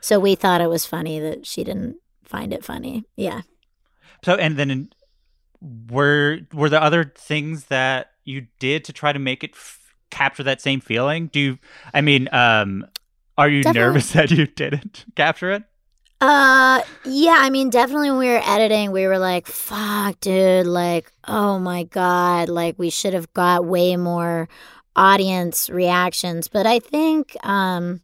[0.00, 3.04] so we thought it was funny that she didn't find it funny.
[3.16, 3.42] Yeah.
[4.24, 4.90] So and then in,
[5.90, 10.42] were were there other things that you did to try to make it f- capture
[10.42, 11.28] that same feeling?
[11.28, 11.58] Do you
[11.94, 12.86] I mean um
[13.38, 13.80] are you Definitely.
[13.80, 15.64] nervous that you didn't capture it?
[16.20, 21.12] Uh yeah, I mean definitely when we were editing, we were like, fuck, dude, like,
[21.28, 24.48] oh my god, like we should have got way more
[24.96, 26.48] audience reactions.
[26.48, 28.00] But I think um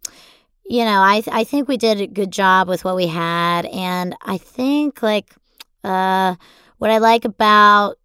[0.65, 4.15] you know, I I think we did a good job with what we had and
[4.23, 5.35] I think like
[5.83, 6.37] uh
[6.79, 7.99] what I like about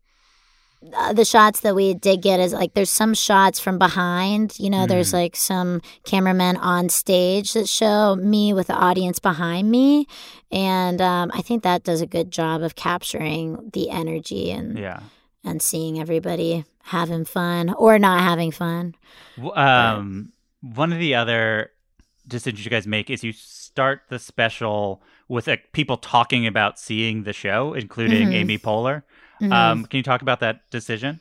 [0.95, 4.69] uh, the shots that we did get is like there's some shots from behind you
[4.69, 5.13] know there's Mm.
[5.13, 10.07] like some cameramen on stage that show me with the audience behind me
[10.51, 15.01] and um, i think that does a good job of capturing the energy and Yeah.
[15.43, 18.95] and seeing everybody having fun or not having fun
[19.37, 21.71] W- Um one of the other
[22.27, 27.23] decisions you guys make is you start the special with like people talking about seeing
[27.23, 28.33] the show, including Mhm.
[28.33, 29.03] Amy Poehler.
[29.41, 29.51] Mhm.
[29.53, 31.19] Um, can you talk about that decision?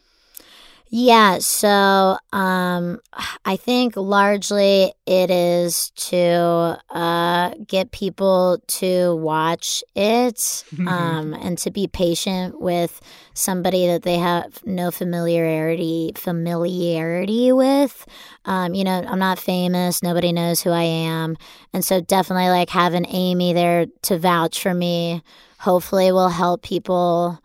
[0.90, 3.00] Yeah, so um,
[3.44, 11.70] I think largely it is to uh, get people to watch it um, and to
[11.70, 13.02] be patient with
[13.34, 18.06] somebody that they have no familiarity familiarity with.
[18.46, 21.36] Um, you know, I'm not famous; nobody knows who I am,
[21.74, 25.22] and so definitely like having Amy there to vouch for me.
[25.58, 27.42] Hopefully, will help people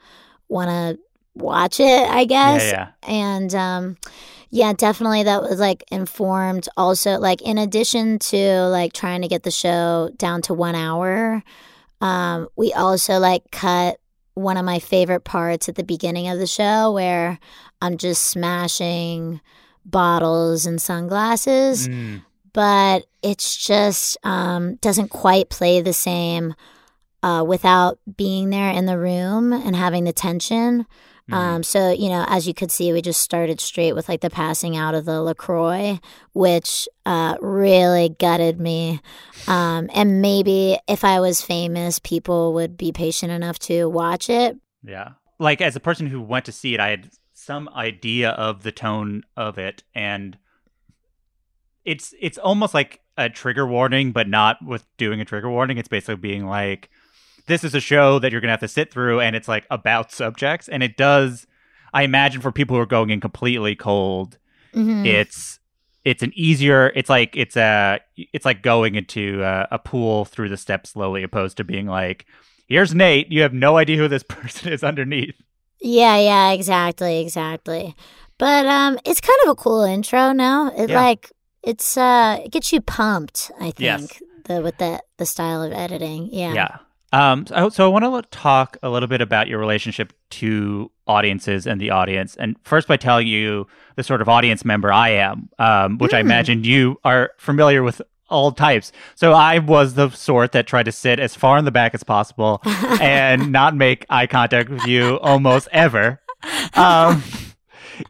[0.54, 0.99] want to
[1.36, 2.08] watch it.
[2.10, 3.10] I guess Yeah, yeah.
[3.10, 3.97] and um
[4.51, 9.41] yeah definitely that was like informed also like in addition to like trying to get
[9.43, 11.41] the show down to one hour
[12.01, 13.97] um we also like cut
[14.36, 17.39] one of my favorite parts at the beginning of the show where
[17.82, 19.41] i'm just smashing
[19.86, 22.22] bottles and sunglasses Mm,
[22.54, 26.54] but it's just um, doesn't quite play the same
[27.24, 30.86] uh, without being there in the room and having the tension.
[31.32, 34.30] Um, so you know, as you could see, we just started straight with like the
[34.30, 35.99] passing out of the Lacroix,
[36.34, 38.99] which uh, really gutted me.
[39.47, 44.57] Um, and maybe if I was famous, people would be patient enough to watch it.
[44.84, 45.11] Yeah.
[45.39, 48.71] Like as a person who went to see it, I had some idea of the
[48.71, 50.38] tone of it and
[51.86, 55.78] it's it's almost like a trigger warning, but not with doing a trigger warning.
[55.78, 56.89] It's basically being like
[57.48, 60.12] this is a show that you're gonna have to sit through and it's like about
[60.12, 61.46] subjects and it does
[61.94, 64.38] I imagine for people who are going in completely cold,
[64.74, 65.06] Mhm.
[65.06, 65.60] it's
[66.04, 70.50] it's an easier it's like it's a it's like going into a, a pool through
[70.50, 72.26] the steps slowly opposed to being like
[72.68, 75.36] here's nate you have no idea who this person is underneath
[75.80, 77.94] Yeah, yeah, exactly, exactly.
[78.39, 80.32] But um, it's kind of a cool intro.
[80.34, 81.02] No, it Yeah.
[81.02, 81.32] like
[81.62, 83.52] it's uh, it gets you pumped.
[83.60, 84.22] I think Yes.
[84.46, 86.30] the with the the style of editing.
[86.32, 86.54] Yeah.
[86.54, 86.78] yeah
[87.14, 91.66] um so, so i want to talk a little bit about your relationship to audiences
[91.68, 95.47] and the audience and first by telling you the sort of audience member i am
[95.59, 96.26] um which i Mm.
[96.26, 100.91] imagine you are familiar with all types so i was the sort that tried to
[100.91, 102.61] sit as far in the back as possible
[103.01, 106.20] and not make eye contact with you almost ever.
[106.76, 107.22] Um,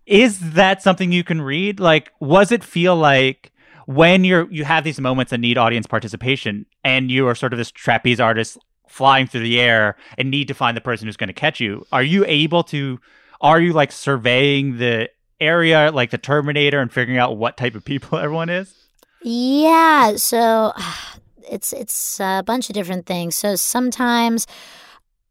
[0.05, 1.79] is that something you can read?
[1.79, 3.51] Like, was it feel like
[3.85, 7.57] when you're you have these moments that need audience participation, and you are sort of
[7.57, 8.57] this trapeze artist
[8.93, 11.85] flying through the air and need to find the person who's going to catch you?
[11.91, 12.99] Are you able to?
[13.41, 15.09] Are you like surveying the
[15.41, 18.73] area like the Terminator and figuring out what type of people everyone is?
[19.23, 20.73] Yeah, so
[21.51, 23.35] it's it's a bunch of different things.
[23.35, 24.45] So sometimes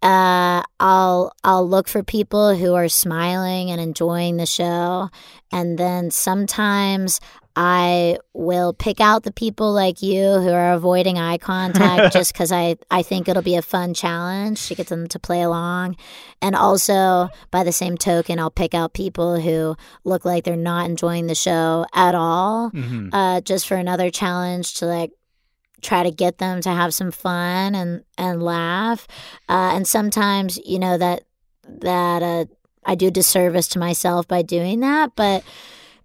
[0.03, 5.09] uh I'll I'll look for people who are smiling and enjoying the show
[5.53, 7.21] and then sometimes
[7.55, 12.51] I will pick out the people like you who are avoiding eye contact just cuz
[12.53, 15.97] I I think it'll be a fun challenge to get them to play along.
[16.41, 20.87] And also by the same token I'll pick out people who look like they're not
[20.89, 23.15] enjoying the show at all Mm-hmm.
[23.15, 25.13] uh, just for another challenge to like
[25.83, 29.07] try to get them to have some fun and and laugh.
[29.49, 31.25] Uh, and sometimes you know that
[31.81, 32.45] that uh,
[32.85, 35.43] I do disservice to myself by doing that, but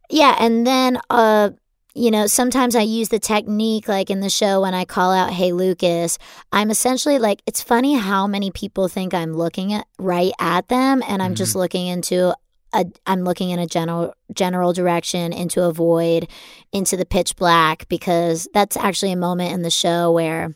[0.09, 0.35] yeah.
[0.39, 1.51] And then uh,
[1.93, 5.31] you know sometimes I use the technique like in the show when I call out
[5.31, 6.17] "Hey Lucas."
[6.51, 11.03] I'm essentially like it's funny how many people think I'm looking at right at them,
[11.07, 12.33] and I'm just looking into
[12.73, 16.29] a I'm looking in a general general direction into a void,
[16.71, 20.53] into the pitch black because that's actually a moment in the show where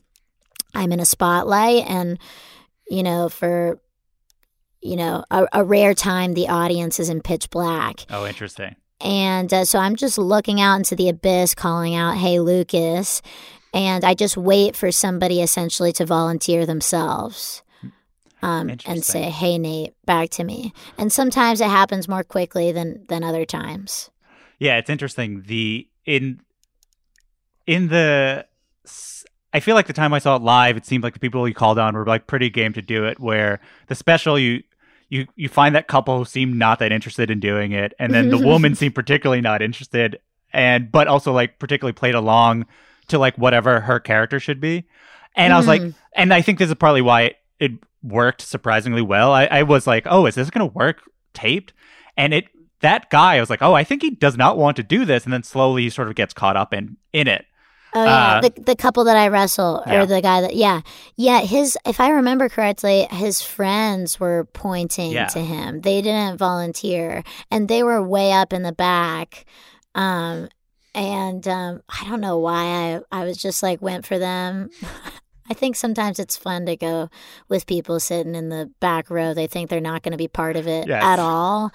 [0.76, 2.20] I'm in a spotlight and
[2.89, 3.80] you know for
[4.82, 8.76] you know a, a rare time the audience is in pitch black Oh, interesting.
[9.04, 13.22] And uh, so I'm just looking out into the abyss, calling out, "Hey, Lucas,"
[13.74, 17.64] and I just wait for somebody essentially to volunteer themselves.
[18.43, 23.06] Um, and say, "Hey, Nate, back to me." And sometimes it happens more quickly than
[23.08, 24.10] than other times.
[24.58, 25.43] Yeah, it's interesting.
[25.45, 26.41] The in
[27.68, 28.45] in the
[29.54, 31.54] I feel like the time I saw it live, it seemed like the people you
[31.54, 33.20] called on were like pretty game to do it.
[33.20, 34.64] Where the special you
[35.12, 38.30] you you find that couple who seem not that interested in doing it, and then
[38.30, 40.20] the woman seemed particularly not interested,
[40.53, 42.66] and but also like particularly played along
[43.09, 44.86] to like whatever her character should be.
[45.36, 45.93] And I was like, Mhm.
[46.16, 49.32] and I think this is probably why it, it worked surprisingly well.
[49.32, 51.01] I, I was like, oh, is this going to work
[51.34, 51.74] taped?
[52.18, 52.45] And it
[52.80, 55.24] that guy, I was like, oh, I think he does not want to do this,
[55.26, 57.45] and then slowly he sort of gets caught up in in it.
[57.94, 60.02] Oh yeah, Uh, the the couple that I wrestle, Yeah.
[60.02, 60.82] or the guy that yeah,
[61.18, 61.42] yeah.
[61.42, 65.28] His, if I remember correctly, his friends were pointing Yeah.
[65.28, 65.82] to him.
[65.82, 69.46] They didn't volunteer, and they were way up in the back.
[69.94, 70.48] Um,
[70.96, 72.64] and um, I don't know why
[73.12, 74.70] I I was just like went for them.
[75.50, 77.10] I think sometimes it's fun to go
[77.50, 79.34] with people sitting in the back row.
[79.34, 81.04] They think they're not going to be part of it Yes.
[81.04, 81.72] at all,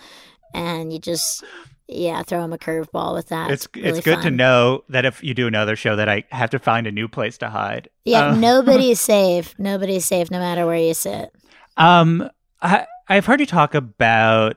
[0.55, 1.45] and you just
[1.89, 3.51] yeah throw him a curveball with that.
[3.51, 6.51] it's really it's good to know that if you do another show, that I have
[6.51, 7.89] to find a new place to hide.
[8.05, 9.55] Yeah, Uh, nobody's safe.
[9.59, 11.31] Nobody's safe no matter where you sit.
[11.77, 12.29] Um,
[12.63, 14.57] I, I've heard you talk about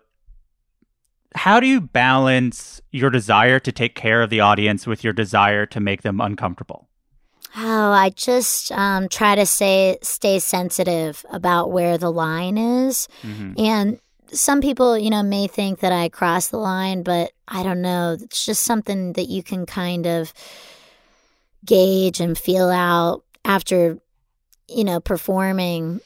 [1.36, 5.66] how do you balance your desire to take care of the audience with your desire
[5.68, 6.88] to make them uncomfortable?
[7.56, 13.08] Oh, I just um, try to say stay sensitive about where the line is.
[13.24, 13.60] Mhm.
[13.60, 14.00] And
[14.32, 18.18] some people, you know, may think that I cross the line, but I don't know.
[18.20, 20.34] It's just something that you can kind of
[21.66, 23.98] gauge and feel out after,
[24.68, 26.02] you know, performing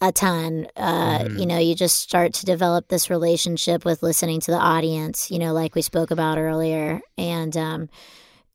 [0.00, 0.66] a ton.
[0.76, 1.38] Uh, Mhm.
[1.40, 5.38] You know, you just start to develop this relationship with listening to the audience, you
[5.38, 7.00] know, like we spoke about earlier.
[7.16, 7.88] And um,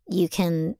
[0.07, 0.75] you can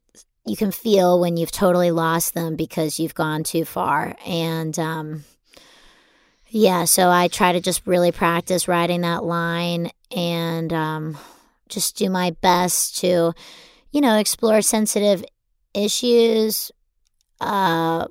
[0.46, 5.24] you can feel when you've totally lost them because you've gone too far and um
[6.54, 11.18] Yeah, so I try to just really practice writing that line and um,
[11.70, 13.34] just do my best to,
[13.92, 15.24] you know, explore sensitive
[15.74, 16.70] issues.
[17.40, 18.08] Uh,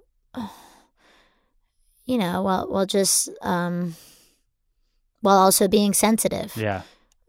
[2.07, 3.95] you know, while while just um,
[5.21, 6.57] while also being sensitive.
[6.57, 6.83] Yeah.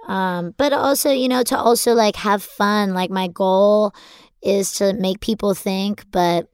[0.07, 2.93] Um, but also, you know, to also like have fun.
[2.93, 3.93] Like my goal
[4.41, 6.50] is to make people think, but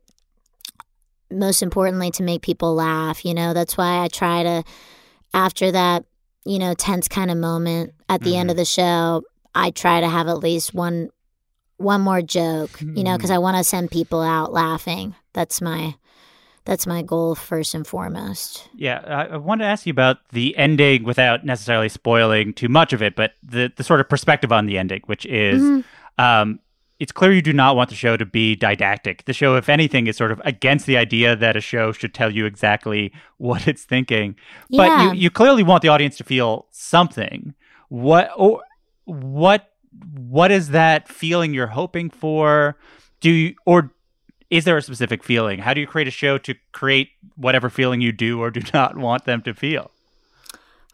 [1.31, 3.25] most importantly, to make people laugh.
[3.25, 4.63] You know, that's why I try to,
[5.33, 6.05] after that,
[6.45, 8.61] you know, tense kind of moment at the end of mm-hmm.
[8.61, 9.23] the show,
[9.53, 11.09] I try to have at least one
[11.77, 13.17] one more joke, you know, hmm.
[13.17, 15.13] because I want to send people out laughing.
[15.33, 15.95] That's my
[16.65, 18.67] that's my goal first and foremost.
[18.75, 22.91] Yeah, I, I wanted to ask you about the ending without necessarily spoiling too much
[22.91, 26.21] of it, but the, the sort of perspective on the ending, which is mm-hmm.
[26.21, 26.59] um,
[26.99, 29.25] it's clear you do not want the show to be didactic.
[29.25, 32.31] The show, if anything, is sort of against the idea that a show should tell
[32.31, 34.35] you exactly what it's thinking.
[34.69, 37.53] But you, you clearly want the audience to feel something.
[37.89, 38.61] What or
[39.05, 39.71] what
[40.13, 42.77] what is that feeling you're hoping for?
[43.19, 43.91] Do you, or
[44.49, 45.59] is there a specific feeling?
[45.59, 48.97] How do you create a show to create whatever feeling you do or do not
[48.97, 49.91] want them to feel?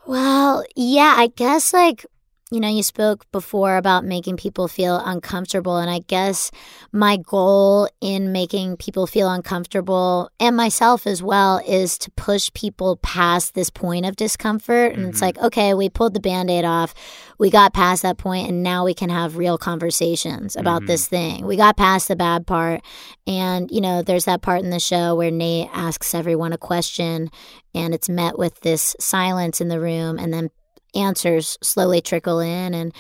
[0.06, 2.06] Well, yeah, I guess like,
[2.54, 5.78] you know, you spoke before about making people feel uncomfortable.
[5.78, 6.52] And I guess
[6.92, 12.98] my goal in making people feel uncomfortable and myself as well is to push people
[12.98, 14.94] past this point of discomfort.
[14.94, 15.26] And it's mm-hmm.
[15.26, 16.94] like, okay, we pulled the band aid off.
[17.40, 20.88] We got past that point, and now we can have real conversations about mm-hmm.
[20.88, 21.48] this thing.
[21.48, 22.82] We got past the bad part.
[23.26, 27.32] And, you know, there's that part in the show where Nate asks everyone a question
[27.74, 30.52] and it's met with this silence in the room and then
[30.96, 32.94] answers slowly trickle in and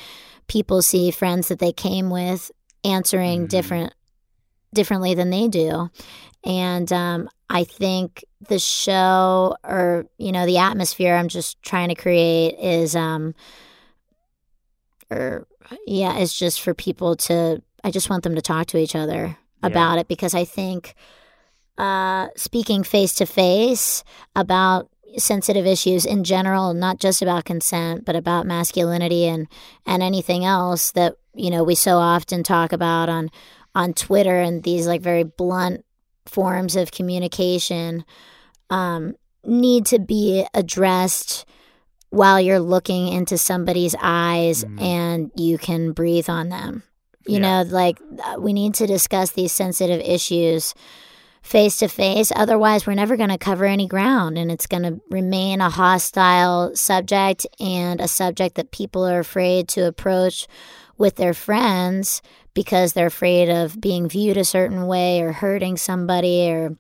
[0.48, 2.52] people see friends that they came with
[2.84, 3.94] answering different
[4.74, 5.90] differently than they do.
[6.44, 11.96] And um, i think the show or you know the atmosphere i'm just trying to
[11.96, 13.34] create is um
[15.10, 15.48] or
[15.86, 19.38] yeah is just for people to i just want them to talk to each other
[19.62, 20.96] about it because i think
[21.76, 24.04] uh, speaking face to face
[24.36, 29.48] about sensitive issues in general, not just about consent, but about masculinity and
[29.86, 33.30] and anything else that you know we so often talk about on
[33.76, 35.84] on Twitter and these like very blunt
[36.26, 38.06] forms of communication
[38.70, 41.46] um, need to be addressed
[42.10, 46.84] while you're looking into somebody's eyes and you can breathe on them.
[47.26, 47.64] You Yeah.
[47.64, 50.74] know, like uh, we need to discuss these sensitive issues
[51.44, 52.32] face to face.
[52.36, 56.74] Otherwise, we're never going to cover any ground and it's going to remain a hostile
[56.76, 60.48] subject and a subject that people are afraid to approach
[60.98, 62.22] with their friends
[62.54, 66.78] because they're afraid of being viewed a certain way or hurting somebody or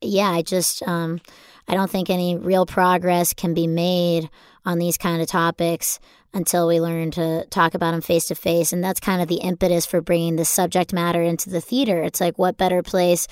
[0.00, 1.20] yeah, I just um
[1.68, 4.28] I don't think any real progress can be made
[4.64, 6.00] on these kind of topics
[6.34, 9.36] until we learn to talk about them face to face and that's kind of the
[9.36, 12.02] impetus for bringing the subject matter into the theater.
[12.02, 13.28] It's like what better place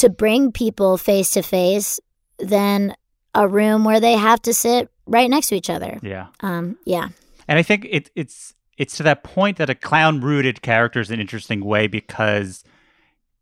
[0.00, 2.00] to bring people face to face
[2.38, 2.94] than
[3.34, 5.98] a room where they have to sit right next to each other.
[6.02, 6.26] Yeah.
[6.40, 7.08] Um yeah.
[7.48, 11.10] And I think it, it's it's to that point that a clown rooted character is
[11.10, 12.64] an interesting way because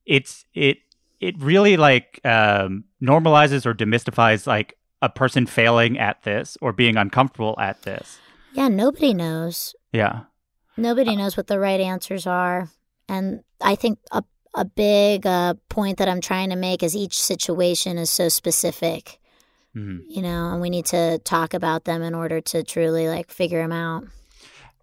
[0.04, 0.78] it's it
[1.20, 6.96] it really like um, normalizes or demystifies like a person failing at this or being
[6.96, 8.18] uncomfortable at this.
[8.52, 9.74] Yeah, nobody knows.
[9.92, 10.22] Yeah.
[10.76, 12.68] Nobody knows what the right answers are.
[13.09, 14.22] And I think a,
[14.59, 19.20] a big uh, point that I'm trying to make is each situation is so specific,
[19.76, 20.00] Mhm.
[20.09, 23.62] you know, and we need to talk about them in order to truly like figure
[23.62, 24.04] them out.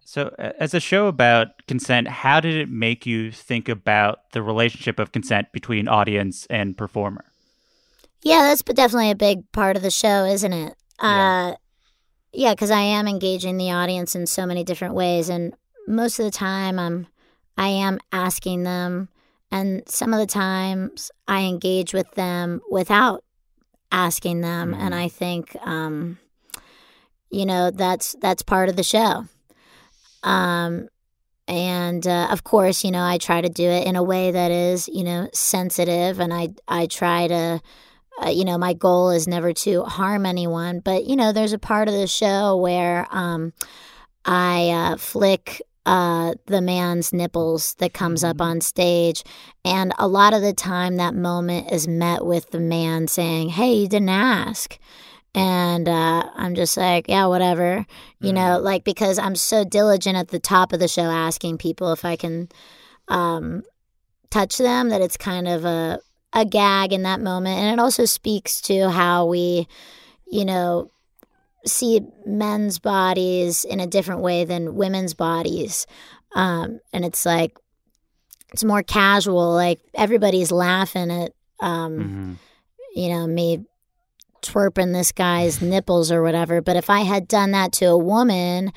[0.04, 4.98] So, as a show about consent, how did it make you think about the relationship
[4.98, 7.24] of consent between audience and performer?
[8.22, 10.74] Yeah, that's definitely a big part of the show, isn't it?
[11.02, 11.52] Yeah.
[11.52, 11.56] Uh,
[12.32, 15.54] yeah, because I am engaging the audience in so many different ways, and
[15.88, 17.06] most of the time, I'm
[17.58, 19.08] I am asking them,
[19.50, 23.24] and some of the times I engage with them without
[23.92, 26.18] asking them, and I think, um,
[27.30, 29.26] you know, that's that's part of the show.
[30.22, 30.88] Um,
[31.48, 34.50] and uh, of course, you know, I try to do it in a way that
[34.50, 37.60] is, you know, sensitive, and I I try to
[38.24, 41.58] uh, you know, my goal is never to harm anyone, but you know, there's a
[41.58, 43.52] part of the show where um,
[44.24, 49.24] I uh, flick uh, the man's nipples that comes up on stage,
[49.64, 53.72] and a lot of the time, that moment is met with the man saying, "Hey,
[53.72, 54.78] you didn't ask."
[55.34, 57.84] And uh, I'm just like, yeah, whatever,
[58.20, 61.92] you know, like because I'm so diligent at the top of the show asking people
[61.92, 62.48] if I can
[63.08, 63.62] um,
[64.30, 66.00] touch them that it's kind of a
[66.32, 67.58] a gag in that moment.
[67.58, 69.68] And it also speaks to how we
[70.26, 70.90] you know,
[71.66, 75.86] see men's bodies in a different way than women's bodies.
[76.34, 77.56] Um, and it's like,
[78.52, 79.52] it's more casual.
[79.54, 82.32] Like everybody's laughing at, um, Mm-hmm.
[82.94, 83.64] you know, me
[84.42, 86.60] twerping this guy's nipples or whatever.
[86.60, 88.72] But if I had done that to a woman,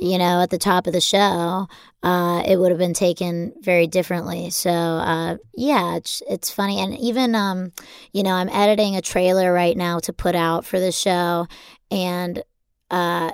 [0.00, 1.68] you know, at the top of the show,
[2.02, 4.50] uh, it would have been taken very differently.
[4.50, 7.72] So, uh, yeah, it's it's funny, and even um,
[8.12, 11.46] you know, I'm editing a trailer right now to put out for the show,
[11.92, 12.42] and
[12.90, 13.32] uh,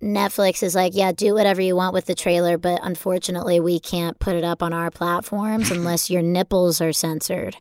[0.00, 4.18] Netflix is like, yeah, do whatever you want with the trailer, but unfortunately, we can't
[4.20, 7.56] put it up on our platforms unless your nipples are censored.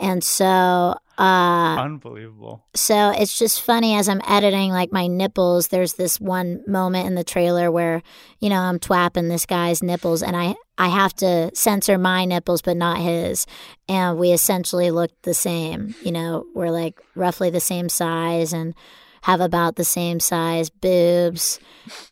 [0.00, 2.64] And so, uh, Unbelievable.
[2.74, 5.68] so it's just funny as I'm editing like my nipples.
[5.68, 8.02] There's this one moment in the trailer where,
[8.38, 12.62] you know, I'm twapping this guy's nipples and I, I have to censor my nipples
[12.62, 13.46] but not his.
[13.88, 15.94] And we essentially look the same.
[16.02, 18.74] You know, we're like roughly the same size and
[19.22, 21.58] have about the same size boobs.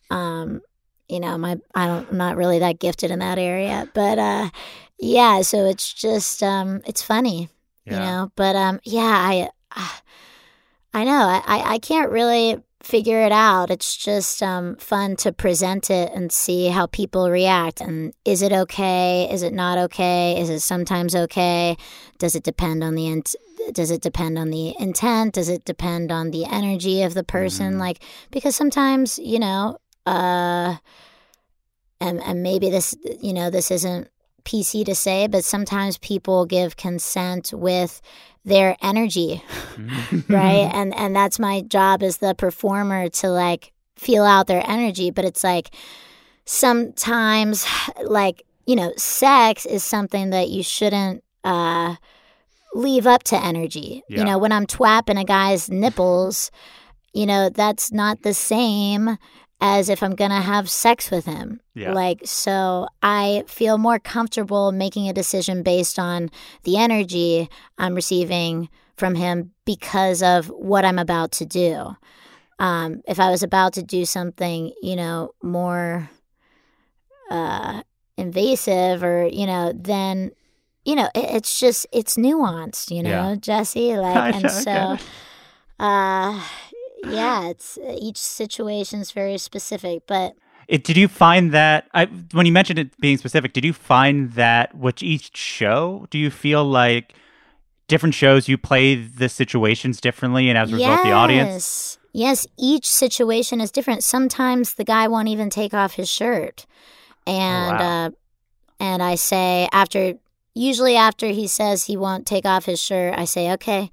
[0.09, 0.61] Um,
[1.07, 3.87] you know, my I don't I'm not really that gifted in that area.
[3.93, 4.49] But uh
[4.99, 7.49] yeah, so it's just um it's funny
[7.85, 9.97] you know but um yeah i uh,
[10.93, 15.31] i know I, I i can't really figure it out it's just um fun to
[15.31, 20.39] present it and see how people react and is it okay is it not okay
[20.39, 21.75] is it sometimes okay
[22.19, 23.35] does it depend on the int-
[23.73, 25.33] does it depend on the intent?
[25.33, 27.79] Does it depend on the energy of the person?
[27.79, 30.77] Like because sometimes you know uh
[32.01, 34.09] and and maybe this you know this isn't
[34.45, 38.01] PC to say, but sometimes people give consent with
[38.45, 39.43] their energy,
[40.27, 40.69] right?
[40.73, 45.25] And and that's my job as the performer to like feel out their energy, but
[45.25, 45.69] it's like
[46.45, 47.65] sometimes
[48.03, 51.95] like, you know, sex is something that you shouldn't uh
[52.73, 54.03] leave up to energy.
[54.09, 54.19] Yeah.
[54.19, 56.51] You know, when I'm twapping a guy's nipples,
[57.13, 59.17] you know, that's not the same
[59.61, 61.59] as if I'm going to have sex with him.
[61.75, 61.93] Yeah.
[61.93, 66.29] Like, so I feel more comfortable making a decision based on
[66.63, 71.95] the energy I'm receiving from him because of what I'm about to do.
[72.59, 76.09] Um, if I was about to do something, you know, more
[77.31, 77.83] uh,
[78.17, 80.31] invasive or, you know, then,
[80.89, 83.35] you know, it, it's just, it's nuanced, you know, Yeah.
[83.35, 83.95] Jesse?
[83.95, 84.97] Like, and so,
[85.79, 86.41] uh,
[87.03, 87.77] yeah, it's
[88.07, 90.33] each situation is very specific, but
[90.67, 93.53] It, did you find that I, when you mentioned it being specific?
[93.53, 96.07] Did you find that with each show?
[96.09, 97.13] Do you feel like
[97.87, 101.53] different shows you play the situations differently, and as a result, the audience?
[101.53, 101.95] Yes.
[102.11, 104.03] Yes, each situation is different.
[104.03, 106.65] Sometimes the guy won't even take off his shirt.
[107.27, 108.05] And wow.
[108.05, 108.09] uh
[108.79, 110.15] and I say after
[110.59, 113.89] usually after he says he won't take off his shirt, I say, "Okay,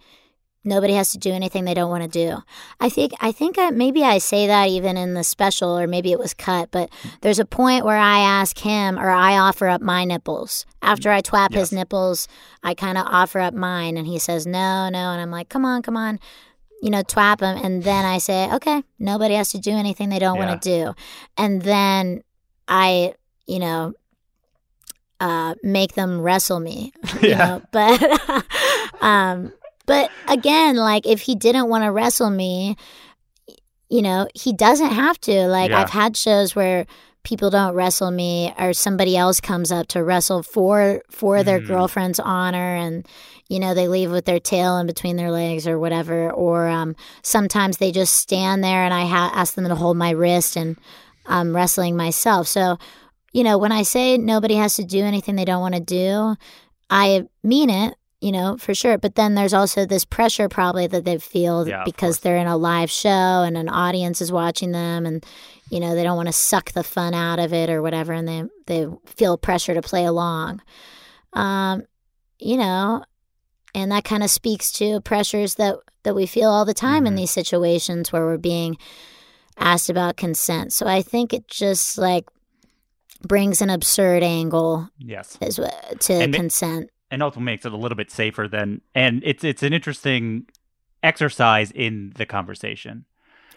[0.64, 2.42] nobody has to do anything they don't want to do."
[2.80, 6.10] I think I think I, maybe I say that even in the special or maybe
[6.12, 6.90] it was cut, but
[7.20, 10.66] there's a point where I ask him or I offer up my nipples.
[10.82, 11.60] After I twap Yes.
[11.60, 12.28] his nipples,
[12.62, 15.64] I kind of offer up mine and he says, "No, no." And I'm like, "Come
[15.64, 16.18] on, come on."
[16.82, 17.56] you know, twap them.
[17.64, 20.94] And then I say, okay, nobody has to do anything they don't want to do.
[21.38, 22.22] And then
[22.68, 23.14] I,
[23.46, 23.94] you know,
[25.20, 26.92] uh, make them wrestle me.
[27.22, 27.38] You Yeah.
[27.38, 27.62] know?
[27.72, 28.44] But,
[29.00, 29.52] um,
[29.86, 32.76] but again, like if he didn't want to wrestle me,
[33.88, 35.46] you know, he doesn't have to.
[35.46, 35.80] Like Yeah.
[35.80, 36.86] I've had shows where
[37.22, 41.66] people don't wrestle me or somebody else comes up to wrestle for for their Mhm.
[41.66, 43.04] girlfriend's honor and
[43.48, 46.94] you know they leave with their tail in between their legs or whatever or um,
[47.22, 50.76] sometimes they just stand there and i ha- ask them to hold my wrist and
[51.26, 52.78] i'm wrestling myself so
[53.36, 56.34] you know when i say nobody has to do anything they don't want to do
[56.90, 57.94] i mean it
[58.26, 58.96] you know for sure.
[58.96, 62.56] But then there's also this pressure probably that they feel Yeah, because they're in a
[62.56, 63.08] live show
[63.46, 65.24] and an audience is watching them and
[65.70, 68.26] you know they don't want to suck the fun out of it or whatever and
[68.26, 70.62] they they feel pressure to play along.
[71.34, 71.82] Um
[72.38, 73.04] you know
[73.74, 77.12] and that kind of speaks to pressures that that we feel all the time in
[77.12, 77.18] Mhm.
[77.18, 78.78] these situations where we're being
[79.58, 80.72] asked about consent.
[80.72, 82.24] So i think it just like
[83.22, 87.96] brings an absurd angle Yes, as to And consent and also makes it a little
[87.96, 90.46] bit safer than, and it's it's an interesting
[91.02, 93.04] exercise in the conversation.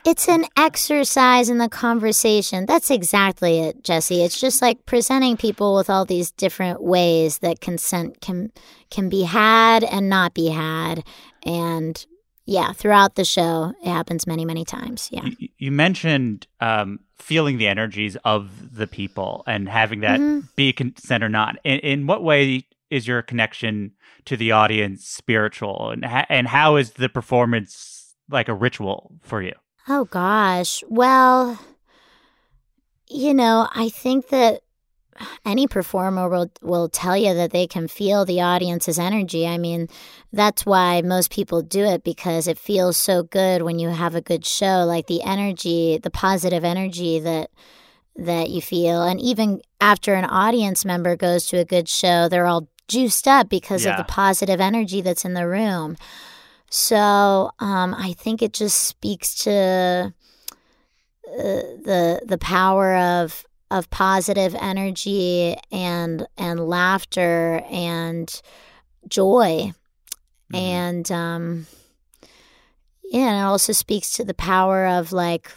[0.06, 2.66] It's an exercise in the conversation.
[2.66, 4.24] That's exactly it, Jesse.
[4.24, 8.52] It's just like presenting people with all these different ways that consent can
[8.90, 11.04] can be had and not be had.
[11.44, 12.06] And
[12.46, 15.10] yeah, throughout the show, it happens many, many times.
[15.12, 15.26] Yeah.
[15.38, 20.48] You, you mentioned um, feeling the energies of the people and having that Mhm.
[20.56, 21.58] be consent or not.
[21.64, 23.92] In, in what way is your connection
[24.26, 29.42] to the audience spiritual, and ha- and how is the performance like a ritual for
[29.42, 29.54] you?
[29.88, 30.84] Oh gosh.
[30.90, 31.60] Well,
[33.08, 34.62] you know, I think that
[35.46, 39.48] any performer will will tell you that they can feel the audience's energy.
[39.48, 39.88] I mean,
[40.32, 44.22] that's why most people do it because it feels so good when you have a
[44.22, 47.50] good show, like the energy, the positive energy that
[48.16, 49.04] that you feel.
[49.04, 53.50] And even after an audience member goes to a good show, they're all juiced up
[53.50, 53.92] because Yeah.
[53.92, 55.96] of the positive energy that's in the room.
[56.70, 60.14] So um, I think it just speaks to
[61.28, 61.44] uh,
[61.86, 68.42] the the power of of positive energy and and laughter and
[69.08, 69.72] joy
[70.52, 70.58] Mhm.
[70.58, 71.68] and um
[73.04, 75.52] yeah and it also speaks to the power of like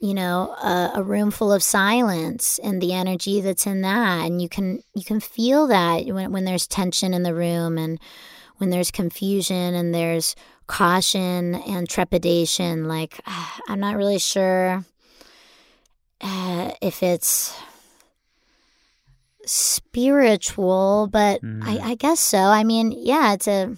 [0.00, 4.40] you know a, a room full of silence and the energy that's in that and
[4.40, 7.98] you can you can feel that when, when there's tension in the room and
[8.58, 10.34] when there's confusion and there's
[10.66, 13.20] caution and trepidation like
[13.68, 14.84] i'm not really sure
[16.20, 17.54] uh, if it's
[19.46, 21.64] spiritual but Mm.
[21.66, 23.74] I, I guess so i mean yeah it's a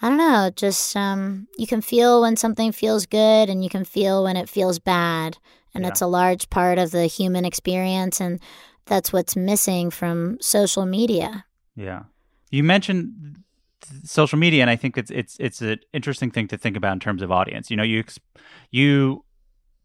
[0.00, 3.84] i don't know just um you can feel when something feels good and you can
[3.84, 5.38] feel when it feels bad
[5.74, 5.90] and Yeah.
[5.90, 8.40] it's a large part of the human experience and
[8.86, 11.44] that's what's missing from social media
[11.76, 12.04] Yeah.
[12.50, 13.36] You mentioned
[14.04, 17.00] social media, and I think it's it's it's an interesting thing to think about in
[17.00, 17.70] terms of audience.
[17.70, 18.02] You know, you
[18.70, 19.24] you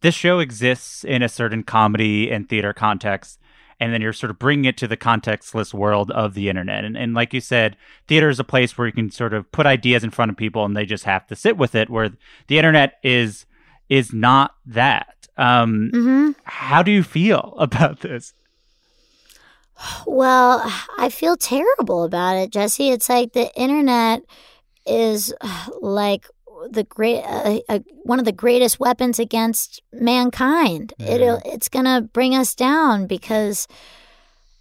[0.05, 3.39] this show exists in a certain comedy and theater context,
[3.79, 6.85] and then you're sort of bringing it to the contextless world of the internet.
[6.85, 7.75] And and like you said,
[8.07, 10.63] theater is a place where you can sort of put ideas in front of people,
[10.63, 11.89] and they just have to sit with it.
[11.89, 12.11] Where
[12.45, 13.47] the internet is
[13.89, 15.27] is not that.
[15.37, 16.31] Um, mm-hmm.
[16.43, 18.33] how do you feel about this?
[20.05, 20.61] Well,
[20.99, 22.91] I feel terrible about it, Jesse.
[22.91, 24.21] It's like the internet
[24.85, 25.33] is
[25.81, 26.27] like
[26.69, 30.93] the great uh, uh, one of the greatest weapons against mankind.
[30.99, 33.67] It'll it's going to bring us down because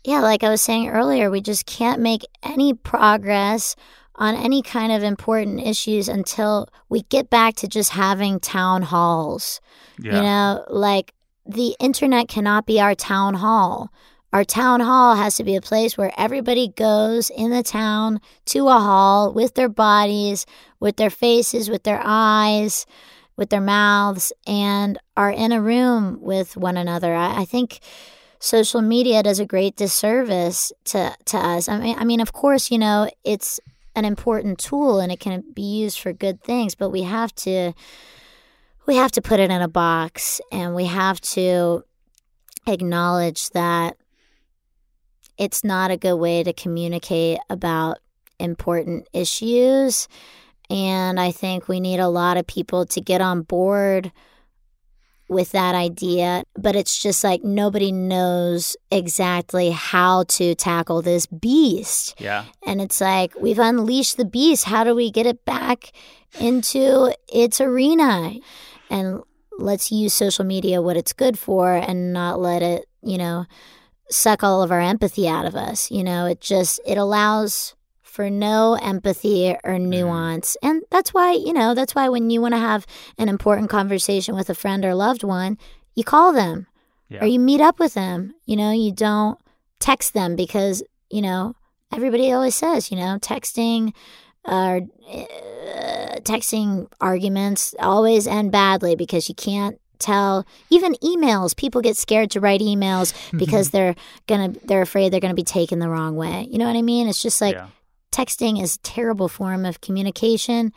[0.05, 3.75] yeah, like I was saying earlier, we just can't make any progress
[4.17, 9.61] on any kind of important issues until we get back to just having town halls.
[10.17, 11.15] You know, like
[11.47, 13.91] the internet cannot be our town hall.
[14.35, 18.67] Our town hall has to be a place where everybody goes in the town to
[18.67, 20.45] a hall with their bodies,
[20.81, 22.85] with their faces, with their eyes,
[23.37, 27.15] with their mouths, and are in a room with one another.
[27.15, 27.79] I, I think
[28.41, 31.69] social media does a great disservice to, to us.
[31.69, 33.61] I mean, I mean, of course, you know, it's
[33.95, 37.73] an important tool and it can be used for good things, but we have to
[38.85, 41.85] we have to put it in a box and we have to
[42.67, 43.97] acknowledge that
[45.39, 47.99] it's not a good way to communicate about
[48.39, 50.09] important issues.
[50.71, 54.13] And I think we need a lot of people to get on board
[55.29, 56.45] with that idea.
[56.57, 62.15] But it's just like nobody knows exactly how to tackle this beast.
[62.19, 62.45] Yeah.
[62.67, 64.65] And it's like we've unleashed the beast.
[64.65, 65.93] How do we get it back
[66.41, 68.35] into its arena?
[68.91, 69.23] And
[69.59, 73.47] let's use social media what it's good for and not let it, you know,
[74.11, 75.91] suck all of our empathy out of us.
[75.91, 80.57] You know, it just it allows for no empathy or nuance.
[80.63, 82.87] And that's why, you know, that's why when you want to have
[83.19, 85.59] an important conversation with a friend or loved one,
[85.97, 86.69] you call them
[87.09, 87.25] Yeah.
[87.25, 88.35] or you meet up with them.
[88.47, 89.37] You know, you don't
[89.81, 91.57] text them because, you know,
[91.93, 93.93] everybody always says, you know, texting
[94.45, 94.83] or
[95.13, 100.47] uh, texting arguments always end badly because you can't tell.
[100.71, 103.95] Even emails people get scared to write emails because they're
[104.27, 106.47] gonna they're afraid they're gonna be taken the wrong way.
[106.51, 107.09] You know what i mean?
[107.09, 107.69] It's just like yeah.
[108.13, 110.73] texting is a terrible form of communication.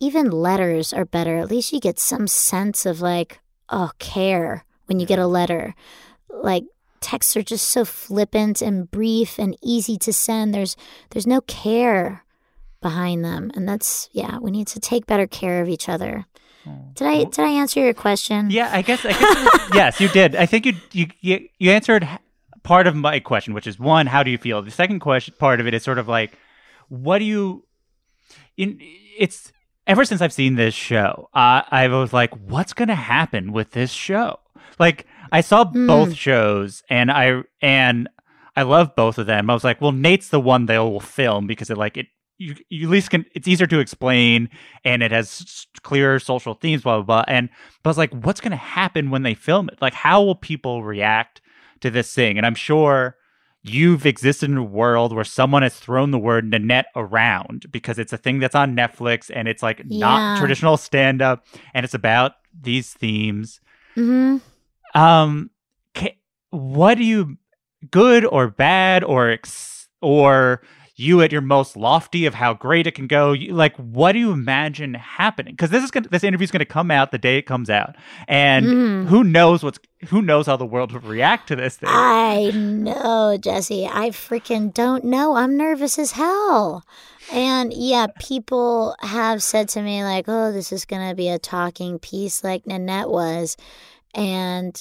[0.00, 1.38] Even letters are better.
[1.38, 5.74] At least you get some sense of like oh care when you get a letter.
[6.28, 6.64] Like
[7.00, 10.54] texts are just so flippant and brief and easy to send.
[10.54, 10.76] There's
[11.10, 12.24] there's no care
[12.80, 13.50] behind them.
[13.54, 16.26] And that's yeah we need to take better care of each other
[16.94, 19.04] did i did i answer your question Yeah, I guess.
[19.04, 20.36] I guess yes, you did.
[20.36, 22.08] I think you you you, answered
[22.62, 24.62] part of my question, which is one, how do you feel?
[24.62, 26.38] The second question, part of it is sort of like,
[26.88, 27.64] what do you?
[28.56, 28.78] In
[29.18, 29.52] it's
[29.86, 33.90] ever since I've seen this show, uh, I was like, what's gonna happen with this
[33.90, 34.40] show?
[34.78, 38.08] Like, I saw both shows, and I and
[38.56, 39.50] I love both of them.
[39.50, 42.06] I was like, well, Nate's the one they will film because it like it.
[42.38, 43.24] You, you at least can.
[43.34, 44.48] It's easier to explain,
[44.84, 46.82] and it has clearer social themes.
[46.82, 47.24] Blah blah blah.
[47.28, 47.48] And
[47.82, 49.80] but I was like, what's going to happen when they film it?
[49.80, 51.40] Like, how will people react
[51.80, 52.36] to this thing?
[52.36, 53.16] And I'm sure
[53.62, 58.12] you've existed in a world where someone has thrown the word Nanette around because it's
[58.12, 62.32] a thing that's on Netflix and it's like not traditional stand up and it's about
[62.60, 63.60] these themes.
[63.94, 64.36] hmm
[64.94, 65.50] Um,
[65.94, 66.18] ca-
[66.50, 67.38] what do you
[67.90, 70.62] good or bad or ex- or
[70.96, 73.32] you at your most lofty of how great it can go?
[73.32, 75.54] You, like, what do you imagine happening?
[75.54, 77.68] Because this is gonna, this interview is going to come out the day it comes
[77.68, 77.96] out,
[78.28, 79.06] and Mhm.
[79.06, 81.88] who knows what's who knows how the world will react to this thing.
[81.90, 83.86] I know, Jesse.
[83.86, 85.34] I freaking don't know.
[85.36, 86.84] I'm nervous as hell.
[87.32, 91.38] And yeah, people have said to me, like, oh, this is going to be a
[91.38, 93.56] talking piece like Nanette was.
[94.14, 94.78] And,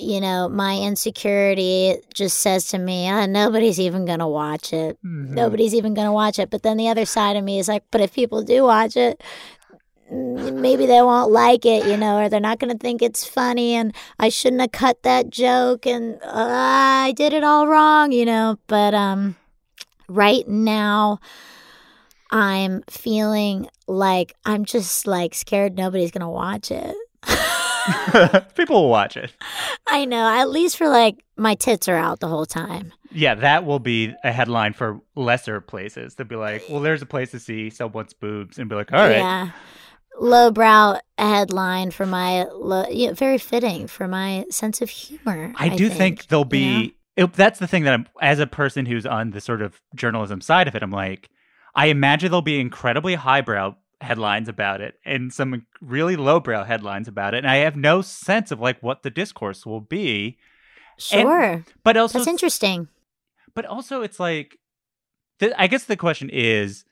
[0.00, 4.98] you know, my insecurity just says to me, ah, nobody's even going to watch it.
[5.04, 5.30] Mhm.
[5.30, 6.50] Nobody's even going to watch it.
[6.50, 9.22] But then the other side of me is like, but if people do watch it,
[10.12, 13.26] mm, maybe they won't like it, you know, or they're not going to think it's
[13.26, 16.28] funny and I shouldn't have cut that joke and uh,
[17.06, 18.58] I did it all wrong, you know.
[18.66, 19.36] But um
[20.08, 21.20] right now
[22.32, 26.94] I'm feeling like I'm just like scared nobody's going to watch it.
[28.54, 29.32] People will watch it.
[29.86, 32.92] I know, at least for like my tits are out the whole time.
[33.12, 36.14] Yeah, that will be a headline for lesser places.
[36.14, 39.00] They'll be like, well, there's a place to see someone's boobs, and be like, all
[39.00, 39.16] right.
[39.16, 39.50] Yeah.
[40.18, 45.52] Lowbrow headline for my low, yeah, very fitting for my sense of humor.
[45.56, 46.58] I do think, there'll be.
[46.58, 46.82] you
[47.16, 47.24] know?
[47.24, 50.40] it- that's the thing that I'm, as a person who's on the sort of journalism
[50.40, 51.30] side of it, I'm like,
[51.74, 57.34] I imagine there'll be incredibly highbrow headlines about it and some really lowbrow headlines about
[57.34, 60.38] it, and I have no sense of like what the discourse will be.
[61.12, 61.64] And- Sure.
[61.82, 62.88] But also, That's interesting.
[63.54, 64.58] but also it's like
[65.40, 66.84] th- i guess the question is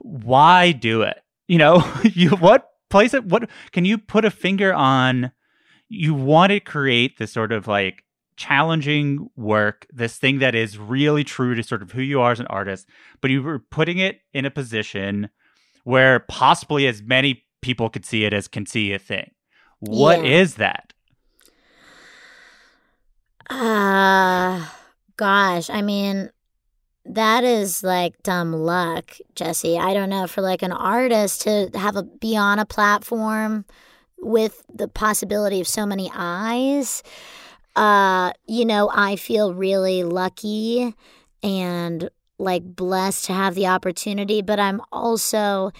[0.00, 4.72] why do it you know you what place it what can you put a finger
[4.74, 5.32] on
[5.88, 8.04] you want to create this sort of like
[8.36, 12.40] challenging work this thing that is really true to sort of who you are as
[12.40, 12.86] an artist
[13.20, 15.28] but you were putting it in a position
[15.90, 19.30] where possibly as many people could see it as can see a thing
[19.80, 20.24] What Yeah.
[20.24, 20.92] is that
[23.48, 24.66] Uh
[25.16, 26.30] gosh, I mean
[27.04, 29.78] that is like dumb luck, Jesse.
[29.78, 33.64] I don't know for like an artist to have a be on a platform
[34.20, 37.02] with the possibility of so many eyes.
[37.74, 40.94] Uh, you know, I feel really lucky
[41.42, 42.10] and
[42.40, 45.70] like blessed to have the opportunity, but I'm also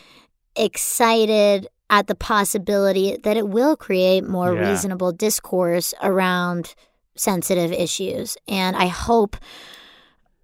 [0.56, 4.70] excited at the possibility that it will create more Yeah.
[4.70, 6.74] reasonable discourse around
[7.16, 8.36] sensitive issues.
[8.46, 9.36] And I hope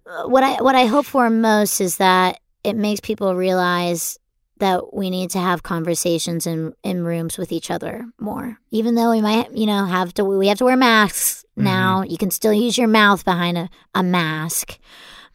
[0.05, 4.17] uh, what I what I hope for most is that it makes people realize
[4.59, 8.57] that we need to have conversations in in rooms with each other more.
[8.71, 12.03] Even though we might, you know, have to we have to wear masks now.
[12.03, 14.79] You can still use your mouth behind a, a mask.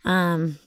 [0.04, 0.58] Um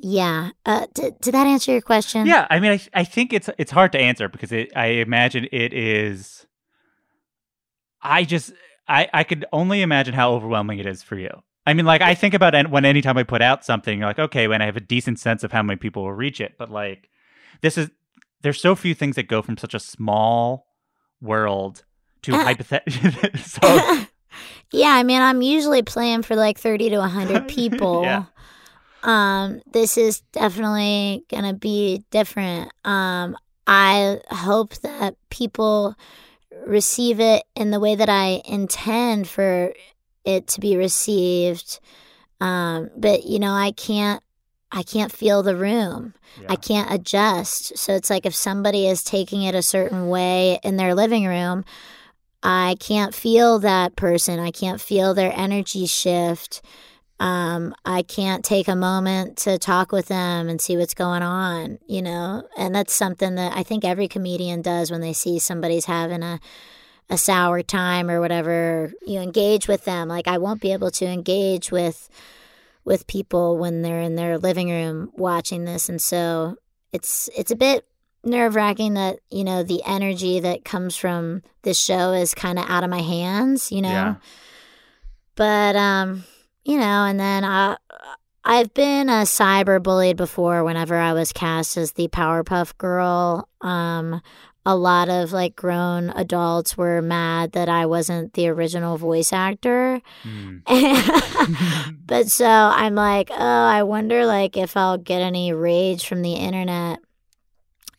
[0.00, 0.50] yeah.
[0.66, 2.26] Uh did, did that answer your question?
[2.26, 5.46] Yeah, I mean, I I think it's it's hard to answer because it, I imagine
[5.52, 6.46] it is.
[8.02, 8.52] I just
[8.88, 11.30] I I could only imagine how overwhelming it is for you.
[11.66, 14.18] I mean, like I think about an- when anytime I put out something, you're like
[14.18, 16.70] okay, when I have a decent sense of how many people will reach it, but
[16.70, 17.08] like
[17.60, 17.90] this is
[18.42, 20.66] there's so few things that go from such a small
[21.20, 21.84] world
[22.22, 22.44] to Uh.
[22.44, 23.10] hypothetical.
[23.44, 23.60] so
[24.72, 28.02] Yeah, I mean, I'm usually playing for like 30 to 100 people.
[28.04, 28.24] Yeah.
[29.02, 32.70] Um, this is definitely going to be different.
[32.84, 33.36] Um,
[33.66, 35.96] I hope that people
[36.66, 39.72] receive it in the way that I intend for
[40.24, 41.80] it to be received.
[42.40, 44.22] Um, but you know, I can't
[44.72, 46.14] I can't feel the room.
[46.48, 47.76] I can't adjust.
[47.76, 51.64] So it's like if somebody is taking it a certain way in their living room,
[52.42, 54.38] I can't feel that person.
[54.38, 56.62] I can't feel their energy shift.
[57.20, 61.78] Um, I can't take a moment to talk with them and see what's going on,
[61.86, 62.48] you know?
[62.56, 66.40] And that's something that I think every comedian does when they see somebody's having a
[67.10, 68.92] a sour time or whatever.
[69.06, 70.08] You engage with them.
[70.08, 72.08] Like I won't be able to engage with
[72.84, 76.56] with people when they're in their living room watching this and so
[76.92, 77.86] it's it's a bit
[78.24, 82.64] nerve wracking that you know the energy that comes from this show is kind of
[82.70, 84.14] out of my hands you know Yeah.
[85.36, 86.24] but um
[86.64, 87.76] you know and then i
[88.44, 93.48] i've been a cyber bullied before whenever i was cast as the powerpuff girl.
[93.60, 94.22] Um
[94.66, 100.00] a lot of like grown adults were mad that i wasn't the original voice actor.
[100.22, 101.96] Mm.
[102.06, 106.34] but so I'm like, oh, I wonder like if I'll get any rage from the
[106.34, 107.00] internet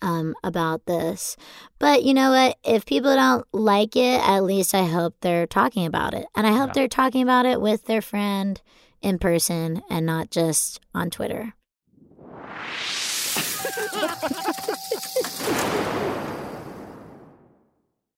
[0.01, 1.35] um, about this.
[1.79, 2.57] But you know what?
[2.63, 6.25] If people don't like it, at least I hope they're talking about it.
[6.35, 6.73] And I hope Yeah.
[6.73, 8.61] they're talking about it with their friend
[9.01, 11.53] in person and not just on Twitter.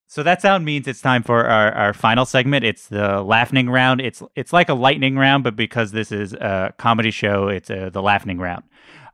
[0.07, 2.63] So that sound means it's time for our, our final segment.
[2.63, 3.99] It's the laughing round.
[3.99, 7.89] It's it's like a lightning round, but because this is a comedy show, it's uh
[7.91, 8.63] the laughing round.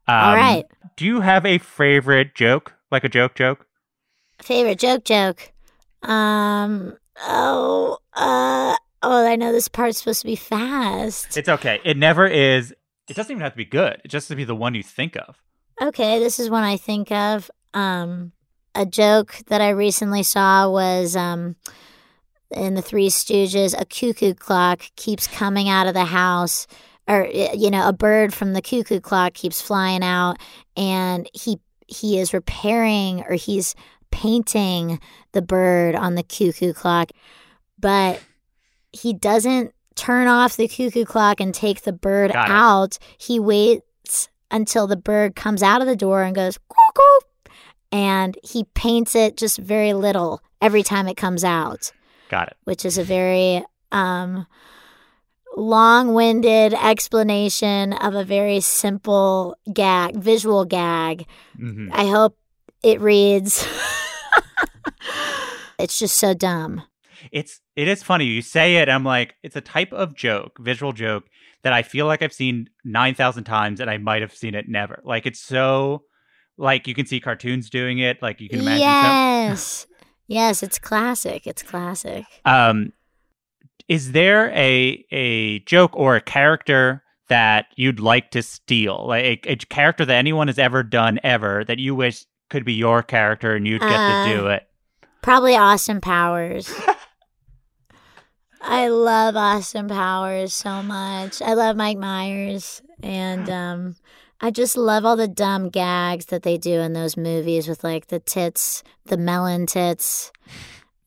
[0.10, 0.66] Um, All right.
[0.96, 3.68] Do you have a favorite joke, like a joke joke?
[4.42, 5.52] Favorite joke joke.
[6.02, 11.38] Um oh uh oh I know this part's supposed to be fast.
[11.38, 11.80] It's okay.
[11.86, 12.74] It never is.
[13.08, 14.02] It doesn't even have to be good.
[14.04, 15.36] It just has to be the one you think of.
[15.80, 17.52] Okay, this is one I think of.
[17.76, 18.32] Um
[18.74, 21.56] a joke that I recently saw was um
[22.50, 26.66] in the Three Stooges, a cuckoo clock keeps coming out of the house
[27.10, 30.38] or you know, a bird from the cuckoo clock keeps flying out
[30.78, 33.76] and he he is repairing or he's
[34.12, 35.00] painting
[35.32, 37.10] the bird on the cuckoo clock,
[37.80, 38.22] but
[38.92, 42.52] he doesn't turn off the cuckoo clock and take the bird Got it.
[42.52, 42.98] out.
[43.18, 47.52] He waits until the bird comes out of the door and goes cuckoo,
[47.92, 51.92] and he paints it just very little every time it comes out,
[52.30, 52.58] Got it.
[52.64, 54.46] which is a very um,
[55.60, 61.26] long-winded explanation of a very simple gag, visual gag.
[61.56, 62.38] hmm I hope
[62.84, 63.68] it reads.
[65.80, 66.84] it's just so dumb.
[67.32, 68.26] It's it is funny.
[68.26, 71.26] You say it, I'm like, it's a type of joke, visual joke
[71.64, 74.68] that I feel like I've seen nine thousand times, and I might have seen it
[74.68, 75.02] never.
[75.04, 76.04] Like it's so,
[76.58, 78.22] like you can see cartoons doing it.
[78.22, 78.80] Like you can imagine.
[78.80, 79.86] yes.
[80.28, 81.46] yes, it's classic.
[81.46, 82.26] It's classic.
[82.46, 82.94] Um,
[83.90, 89.52] is there a a joke or a character that you'd like to steal, like a,
[89.52, 93.56] a character that anyone has ever done ever that you wish could be your character
[93.56, 94.68] and you'd get Uh, to do it?
[95.22, 96.74] Probably Austin Powers.
[98.62, 101.42] I love Austin Powers so much.
[101.42, 103.96] I love Mike Myers and um
[104.42, 108.08] I just love all the dumb gags that they do in those movies with like
[108.08, 110.32] the tits, the melon tits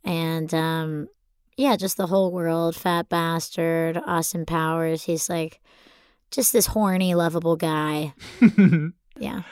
[0.05, 1.09] and um
[1.57, 5.05] yeah, just the whole world, fat bastard, Austin Powers.
[5.05, 5.61] He's like
[6.31, 8.15] just this horny, lovable guy.
[9.19, 9.43] Yeah.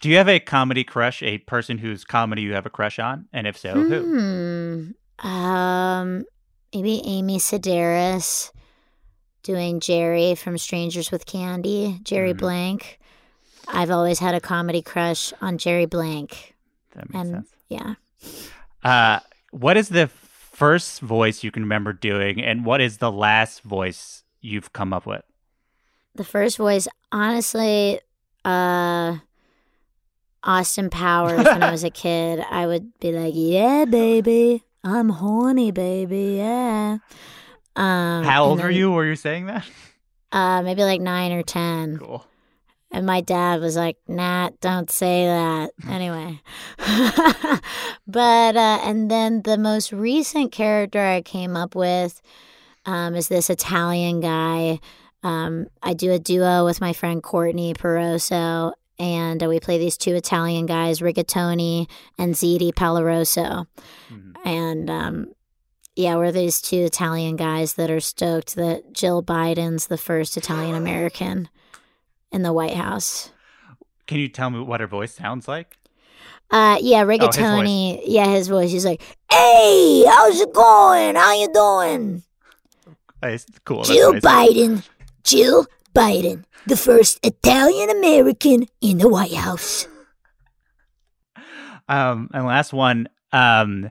[0.00, 1.22] Do you have a comedy crush?
[1.22, 4.92] A person whose comedy you have a crush on, and if so, who?
[5.20, 5.28] Hmm.
[5.28, 6.24] Um,
[6.72, 8.50] maybe Amy Sedaris
[9.42, 12.38] doing Jerry from Strangers with Candy, Jerry Mhm.
[12.38, 12.98] Blank.
[13.68, 16.54] I've always had a comedy crush on Jerry Blank.
[16.94, 17.50] That makes And sense.
[17.68, 17.94] yeah.
[18.82, 19.20] Uh,
[19.50, 20.08] what is the
[20.60, 25.06] first voice you can remember doing, and what is the last voice you've come up
[25.06, 25.22] with?
[26.14, 28.00] The first voice, honestly,
[28.44, 29.16] uh
[30.42, 34.62] Austin Powers when I was a kid, I would be like, Yeah, baby.
[34.84, 36.98] I'm horny, baby, yeah.
[37.76, 38.90] Um How old were then, you?
[38.92, 39.64] Were you saying that?
[40.32, 41.96] Uh maybe like nine or ten.
[41.98, 42.24] Cool.
[42.92, 45.70] And my dad was like, Nat, don't say that.
[45.88, 46.40] Anyway.
[48.06, 52.20] but, uh, and then the most recent character I came up with
[52.86, 54.80] um, is this Italian guy.
[55.22, 59.96] Um, I do a duo with my friend Courtney Peroso, and uh, we play these
[59.96, 61.88] two Italian guys, Rigatoni
[62.18, 63.66] and Ziti Palaroso.
[64.10, 64.32] Mhm.
[64.44, 65.26] And, um,
[65.96, 70.74] yeah, we're these two Italian guys that are stoked that Jill Biden's the first Italian
[70.74, 71.48] American
[72.32, 73.30] in the White House.
[74.06, 75.76] Can you tell me what her voice sounds like?
[76.50, 78.02] Uh, yeah, Oh, his rigatoni.
[78.06, 78.70] yeah, his voice.
[78.72, 79.00] He's like,
[79.30, 81.14] "Hey, how's it going?
[81.14, 82.22] How you doing?"
[83.22, 83.84] Uh, It's cool.
[83.84, 84.22] Jill said.
[84.22, 84.82] Biden.
[85.22, 89.86] Jill Biden, the first Italian American in the White House.
[91.88, 93.08] Um, and last one.
[93.32, 93.90] Um,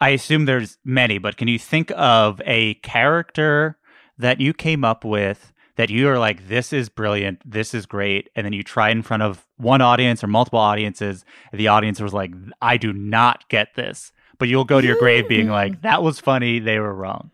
[0.00, 3.78] I assume there's many, but can you think of a character
[4.18, 8.28] that you came up with that you are like, this is brilliant, this is great,
[8.34, 12.12] and then you try in front of one audience or multiple audiences, the audience was
[12.12, 15.52] like, I do not get this, but you'll go to your grave being hmm.
[15.52, 17.30] like, that was funny, they were wrong.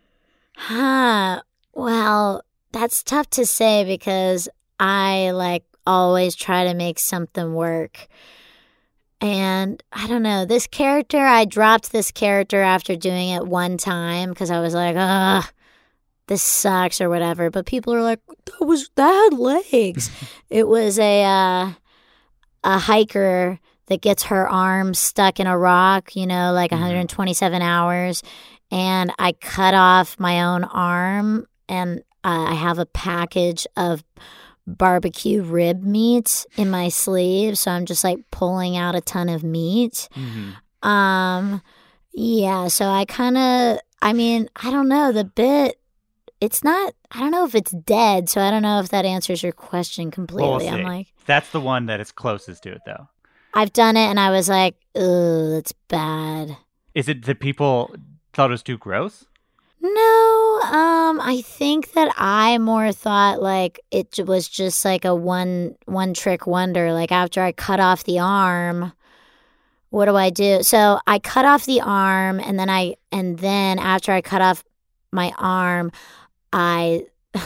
[0.55, 1.41] Huh.
[1.73, 4.49] Well, that's tough to say because
[4.79, 8.07] I like always try to make something work.
[9.19, 14.29] And I don't know, this character, I dropped this character after doing it one time
[14.29, 15.45] because I was like, ugh,
[16.27, 17.49] this sucks or whatever.
[17.49, 20.09] But people are like, that was, that had legs.
[20.49, 21.71] it was a, uh,
[22.63, 26.79] a hiker that gets her arm stuck in a rock, you know, like Mhm.
[26.79, 28.21] 127 hours.
[28.71, 34.03] And I cut off my own arm and uh, I have a package of
[34.65, 39.41] barbecue rib meat in my sleeve, so I'm just like pulling out a ton of
[39.43, 40.09] meat.
[40.13, 40.87] Mm-hmm.
[40.89, 41.61] Um,
[42.13, 45.79] yeah, so I kind of, I mean, I don't know the bit.
[46.39, 46.93] It's not.
[47.11, 50.11] I don't know if it's dead, so I don't know if that answers your question
[50.11, 50.67] completely.
[50.67, 53.07] Well, I'm like, That's the one that is closest to it, though.
[53.53, 56.57] I've done it, and I was like, ugh, that's bad.
[56.93, 57.95] Is it that people
[58.33, 59.25] thought it was too gross?
[59.81, 65.75] No, um, I think that I more thought like it was just like a one
[65.85, 66.93] one trick wonder.
[66.93, 68.91] Like after I cut off the arm,
[69.89, 70.63] what do I do?
[70.63, 74.63] So I cut off the arm, and then I and then after I cut off
[75.11, 75.91] my arm,
[76.51, 77.03] I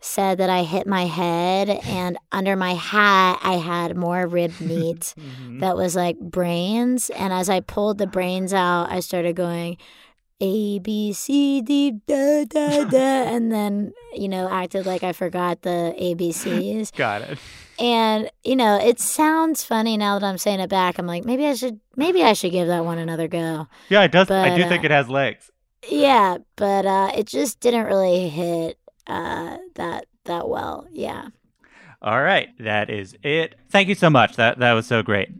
[0.00, 5.14] said that I hit my head, and under my hat I had more rib meat
[5.60, 7.10] that was like brains.
[7.10, 9.76] And as I pulled the brains out, I started going.
[10.40, 12.96] A B C D da da da,
[13.34, 16.94] and then you know acted like I forgot the ABCs.
[16.94, 17.38] Got it.
[17.80, 20.98] And you know it sounds funny now that I'm saying it back.
[20.98, 23.66] I'm like maybe I should maybe I should give that one another go.
[23.88, 24.30] Yeah, it does.
[24.30, 25.50] I do uh, think it has legs.
[25.88, 30.86] Yeah, but uh, it just didn't really hit uh, that that well.
[30.90, 31.28] Yeah,
[32.02, 33.54] All right, that is it.
[33.70, 34.36] Thank you so much.
[34.36, 35.30] That that was so great.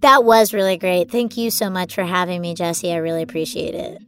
[0.00, 1.10] that was really great.
[1.10, 2.92] Thank you so much for having me, Jesse.
[2.92, 4.02] I really appreciate it.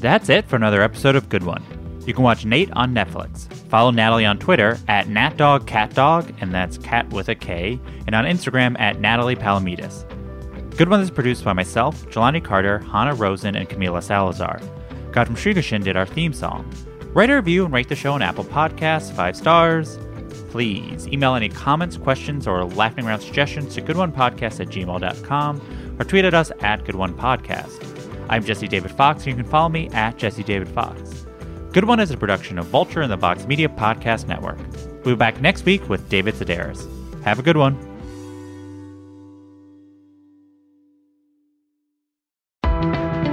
[0.00, 1.62] That's it for another episode of Good One.
[2.06, 3.52] You can watch Nate on Netflix.
[3.68, 8.78] Follow Natalie on Twitter at NatDogKatDog, and that's cat with a K, and on Instagram
[8.80, 10.04] at Natalie Palamides.
[10.80, 14.60] Good One is produced by myself, Jelani Carter, Hannah Rosen, and Camila Salazar.
[15.12, 16.72] From Srigashin did our theme song.
[17.12, 19.98] Write a review and rate the show on Apple Podcasts, five stars.
[20.48, 26.24] Please email any comments, questions, or laughing around suggestions to goodonepodcast at gmail.com or tweet
[26.24, 28.30] at us at goodonepodcast.
[28.30, 31.26] I'm Jesse David Fox, and you can follow me at Jesse David Fox.
[31.74, 34.56] Good One is a production of Vulture and the Vox Media Podcast Network.
[35.04, 36.88] We'll be back next week with David Sedaris.
[37.22, 37.89] Have a good one.